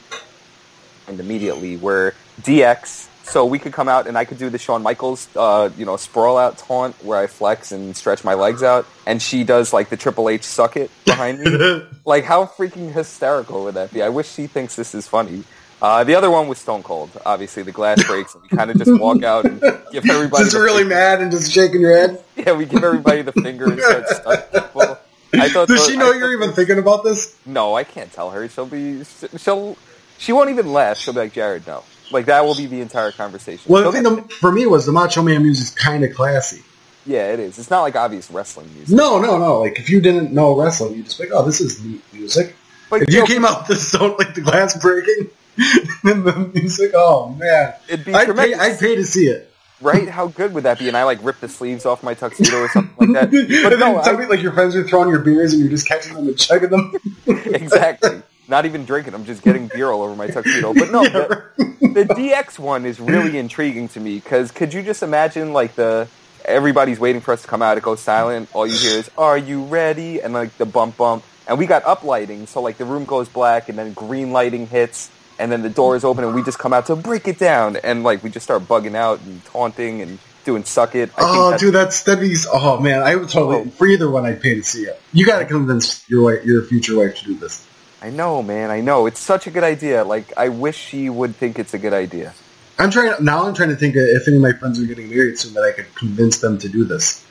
[1.08, 3.07] immediately were DX.
[3.28, 5.98] So we could come out and I could do the Shawn Michaels, uh, you know,
[5.98, 9.90] sprawl out taunt where I flex and stretch my legs out, and she does like
[9.90, 11.84] the Triple H suck it behind me.
[12.06, 14.02] like how freaking hysterical would that be?
[14.02, 15.44] I wish she thinks this is funny.
[15.82, 17.12] Uh, the other one was Stone Cold.
[17.26, 19.60] Obviously, the glass breaks and we kind of just walk out and
[19.92, 20.96] give everybody Just the really finger.
[20.96, 22.24] mad and just shaking your head.
[22.36, 24.98] Yeah, we give everybody the finger and start stuck people.
[25.34, 27.36] I thought Does those- she know I you're even those- thinking about this?
[27.46, 28.48] No, I can't tell her.
[28.50, 29.78] She'll be she'll
[30.18, 30.98] she won't even laugh.
[30.98, 31.84] She'll be like Jared, no.
[32.12, 33.72] Like that will be the entire conversation.
[33.72, 36.64] Well, the She'll thing the, for me was the Macho Man music's kind of classy.
[37.06, 37.58] Yeah, it is.
[37.58, 38.96] It's not like obvious wrestling music.
[38.96, 39.62] No, no, no.
[39.62, 42.56] Like if you didn't know wrestling, you'd just be like, "Oh, this is neat music."
[42.90, 45.30] But if you know, came out the stone like the glass breaking
[46.04, 49.52] and the music, oh man, it'd be I'd pay, tremendous, I'd pay to see it.
[49.82, 50.08] right?
[50.08, 50.88] How good would that be?
[50.88, 53.32] And I like rip the sleeves off my tuxedo or something like that.
[53.64, 56.14] But no, then I- like your friends are throwing your beers and you're just catching
[56.14, 56.94] them and chugging them.
[57.28, 58.22] exactly.
[58.48, 59.14] Not even drinking.
[59.14, 60.74] I'm just getting beer all over my tuxedo.
[60.74, 61.44] But no, the,
[61.82, 66.08] the DX one is really intriguing to me because could you just imagine like the
[66.46, 67.78] everybody's waiting for us to come out.
[67.78, 68.50] It goes silent.
[68.54, 71.24] All you hear is "Are you ready?" and like the bump bump.
[71.48, 74.68] And we got up lighting, so like the room goes black, and then green lighting
[74.68, 77.38] hits, and then the door is open and we just come out to break it
[77.40, 81.10] down and like we just start bugging out and taunting and doing suck it.
[81.12, 82.32] I Oh, that's- dude, that's that'd.
[82.54, 83.70] Oh man, I would totally Oh.
[83.72, 84.26] for either one.
[84.26, 85.02] I'd pay to see it.
[85.12, 87.67] You got to convince your wife, your future wife, to do this.
[88.02, 88.70] I know, man.
[88.70, 89.06] I know.
[89.06, 90.04] It's such a good idea.
[90.04, 92.34] Like I wish she would think it's a good idea.
[92.80, 93.46] I'm trying now.
[93.46, 95.72] I'm trying to think if any of my friends are getting married soon that I
[95.72, 97.26] could convince them to do this.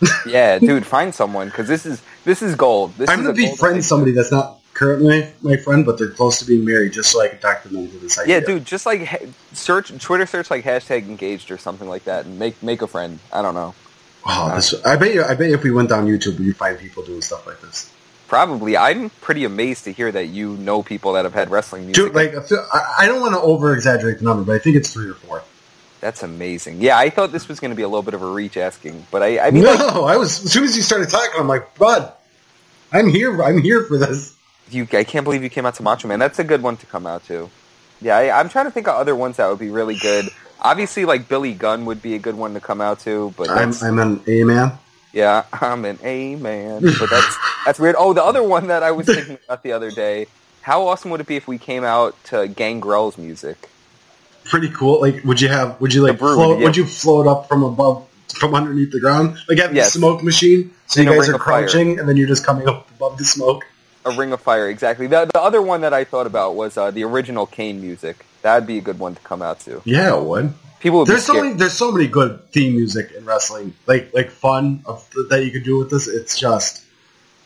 [0.26, 2.92] Yeah, dude, find someone because this is this is gold.
[2.96, 6.64] This I'm gonna befriend somebody that's not currently my friend, but they're close to being
[6.64, 8.40] married, just so I can talk to them into this idea.
[8.40, 12.24] Yeah, dude, just like ha- search Twitter search like hashtag engaged or something like that
[12.26, 13.20] and make make a friend.
[13.32, 13.76] I don't know.
[14.26, 15.22] Oh, this, I bet you.
[15.22, 17.91] I bet you if we went down YouTube, you'd find people doing stuff like this.
[18.32, 18.78] Probably.
[18.78, 22.02] I'm pretty amazed to hear that you know people that have had wrestling music.
[22.02, 22.32] Dude, like
[22.72, 25.42] I don't want to over exaggerate the number, but I think it's three or four.
[26.00, 26.80] That's amazing.
[26.80, 29.04] Yeah, I thought this was going to be a little bit of a reach asking,
[29.10, 31.46] but I, I mean, no, like, I was as soon as you started talking, I'm
[31.46, 32.10] like, bud,
[32.90, 33.42] I'm here.
[33.42, 34.34] I'm here for this.
[34.70, 36.18] you, I can't believe you came out to Macho Man.
[36.18, 37.50] That's a good one to come out to.
[38.00, 40.30] Yeah, I, I'm trying to think of other ones that would be really good.
[40.58, 43.74] Obviously, like Billy Gunn would be a good one to come out to, but I'm,
[43.82, 44.78] I'm an A man.
[45.12, 46.82] Yeah, I'm an A man.
[46.98, 47.96] But that's that's weird.
[47.98, 50.26] Oh, the other one that I was thinking about the other day.
[50.62, 53.68] How awesome would it be if we came out to Gangrel's music?
[54.44, 55.00] Pretty cool.
[55.00, 55.80] Like, would you have?
[55.80, 56.58] Would you like Brood, float?
[56.58, 56.64] yeah.
[56.66, 59.38] Would you float up from above, from underneath the ground?
[59.48, 59.92] Like have Yes.
[59.92, 61.62] the smoke machine, so In you guys are of fire.
[61.62, 63.64] crouching, and then you're just coming up above the smoke.
[64.04, 65.06] A Ring of Fire, exactly.
[65.06, 68.26] The, the other one that I thought about was uh, the original Kane music.
[68.42, 69.80] That'd be a good one to come out to.
[69.84, 70.52] Yeah, it would.
[70.80, 71.54] People would There's so many.
[71.54, 73.74] There's so many good theme music in wrestling.
[73.86, 76.08] Like like fun of, that you could do with this.
[76.08, 76.82] It's just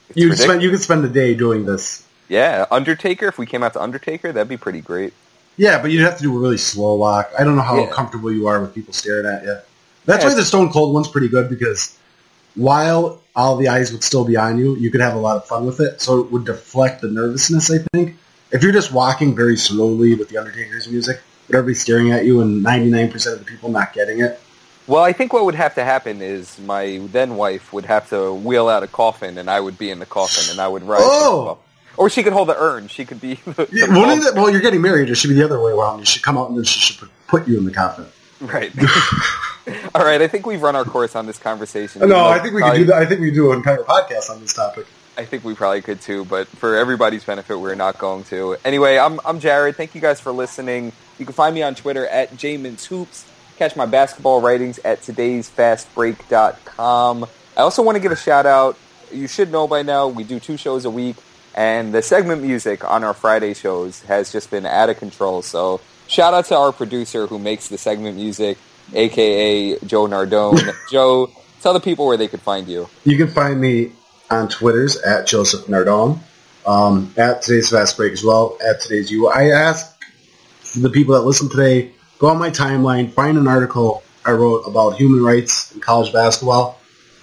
[0.09, 2.03] It's you spend you could spend the day doing this.
[2.29, 3.27] Yeah, Undertaker.
[3.27, 5.13] If we came out to Undertaker, that'd be pretty great.
[5.59, 7.31] Yeah, but you'd have to do a really slow walk.
[7.39, 7.87] I don't know how Yeah.
[7.91, 9.57] comfortable you are with people staring at you.
[10.07, 10.31] That's Yeah.
[10.31, 11.93] why the Stone Cold one's pretty good because
[12.55, 15.47] while all the eyes would still be on you, you could have a lot of
[15.47, 16.01] fun with it.
[16.01, 17.71] So it would deflect the nervousness.
[17.71, 18.17] I think
[18.53, 22.41] if you're just walking very slowly with the Undertaker's music, but everybody's staring at you
[22.41, 24.41] and 99% of the people not getting it.
[24.87, 28.33] Well, I think what would have to happen is my then wife would have to
[28.33, 31.01] wheel out a coffin, and I would be in the coffin, and I would ride.
[31.03, 31.59] Oh!
[31.97, 32.89] Or she could hold the urn.
[32.89, 33.35] She could be.
[33.47, 35.11] The, Yeah, the well, you're getting married.
[35.11, 35.99] It should be the other way around.
[36.01, 38.07] You should come out and then she should put- put you in the coffin.
[38.41, 38.71] Right.
[39.95, 40.21] All right.
[40.21, 42.07] I think we've run our course on this conversation.
[42.09, 42.97] No, I think we could do that.
[42.97, 44.87] I think we do an entire podcast on this topic.
[45.19, 48.57] I think we probably could too, but for everybody's benefit, we're not going to.
[48.65, 49.77] Anyway, I'm I'm Jared.
[49.77, 50.93] Thank you guys for listening.
[51.19, 53.25] You can find me on Twitter at Hoops.
[53.57, 57.27] Catch my basketball writings at today'sfastbreak.com.
[57.57, 58.77] I also want to give a shout out.
[59.11, 61.17] You should know by now we do two shows a week,
[61.55, 65.41] and the segment music on our Friday shows has just been out of control.
[65.41, 68.59] So shout out to our producer who makes the segment music,
[68.93, 70.75] aka Joe Nardone.
[70.91, 71.31] Joe,
[71.63, 72.91] tell the people where they could find you.
[73.05, 73.93] You can find me
[74.31, 76.19] on Twitter's at Joseph Nardone,
[76.67, 79.29] um, at today's Fast Break as well, at today's You.
[79.29, 79.97] I ask
[80.75, 84.97] the people that listen today, go on my timeline, find an article I wrote about
[84.97, 86.81] human rights in college basketball.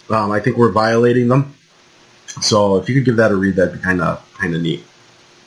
[0.09, 1.53] Um, I think we're violating them.
[2.41, 4.83] So if you could give that a read, that'd be kind of kind of neat.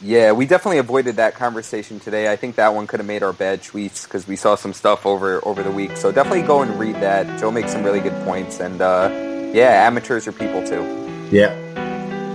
[0.02, 2.30] Yeah, we definitely avoided that conversation today.
[2.30, 5.06] I think that one could have made our bad tweets because we saw some stuff
[5.06, 5.96] over over the week.
[5.96, 7.40] So definitely go and read that.
[7.40, 9.10] Joe makes some really good points, and uh,
[9.52, 11.05] yeah, amateurs are people too.
[11.30, 11.54] Yeah.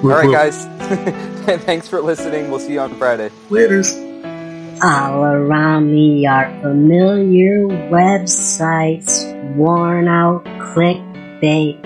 [0.04, 0.66] All right, guys.
[1.64, 2.50] Thanks for listening.
[2.50, 3.30] We'll see you on Friday.
[3.50, 4.12] Laters.
[4.84, 11.80] All around me are familiar websites, worn out clickbait,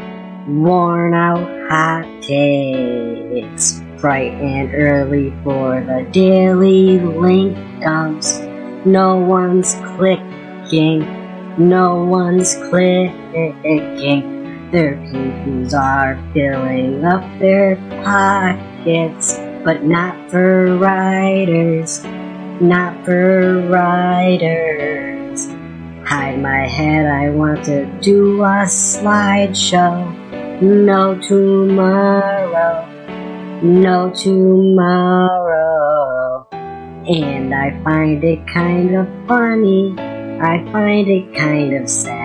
[0.48, 3.82] worn out hot takes.
[4.00, 8.40] Bright and early for the daily link dumps.
[8.86, 11.00] No one's clicking,
[11.58, 14.35] no one's clicking.
[14.76, 22.04] Their pages are filling up their pockets, but not for writers
[22.62, 25.48] not for writers.
[26.08, 30.14] Hide my head, I want to do a slideshow.
[30.62, 32.88] No tomorrow,
[33.62, 35.28] no tomorrow.
[36.52, 42.25] And I find it kind of funny, I find it kind of sad.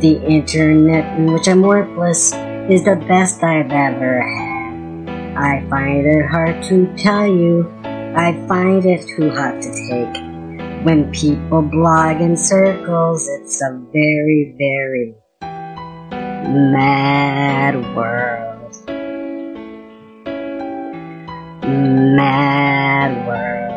[0.00, 2.32] The internet in which I'm worthless
[2.70, 5.36] is the best I've ever had.
[5.36, 10.22] I find it hard to tell you, I find it too hot to take.
[10.84, 15.16] When people blog in circles, it's a very, very
[16.46, 18.76] mad world.
[22.14, 23.67] Mad world.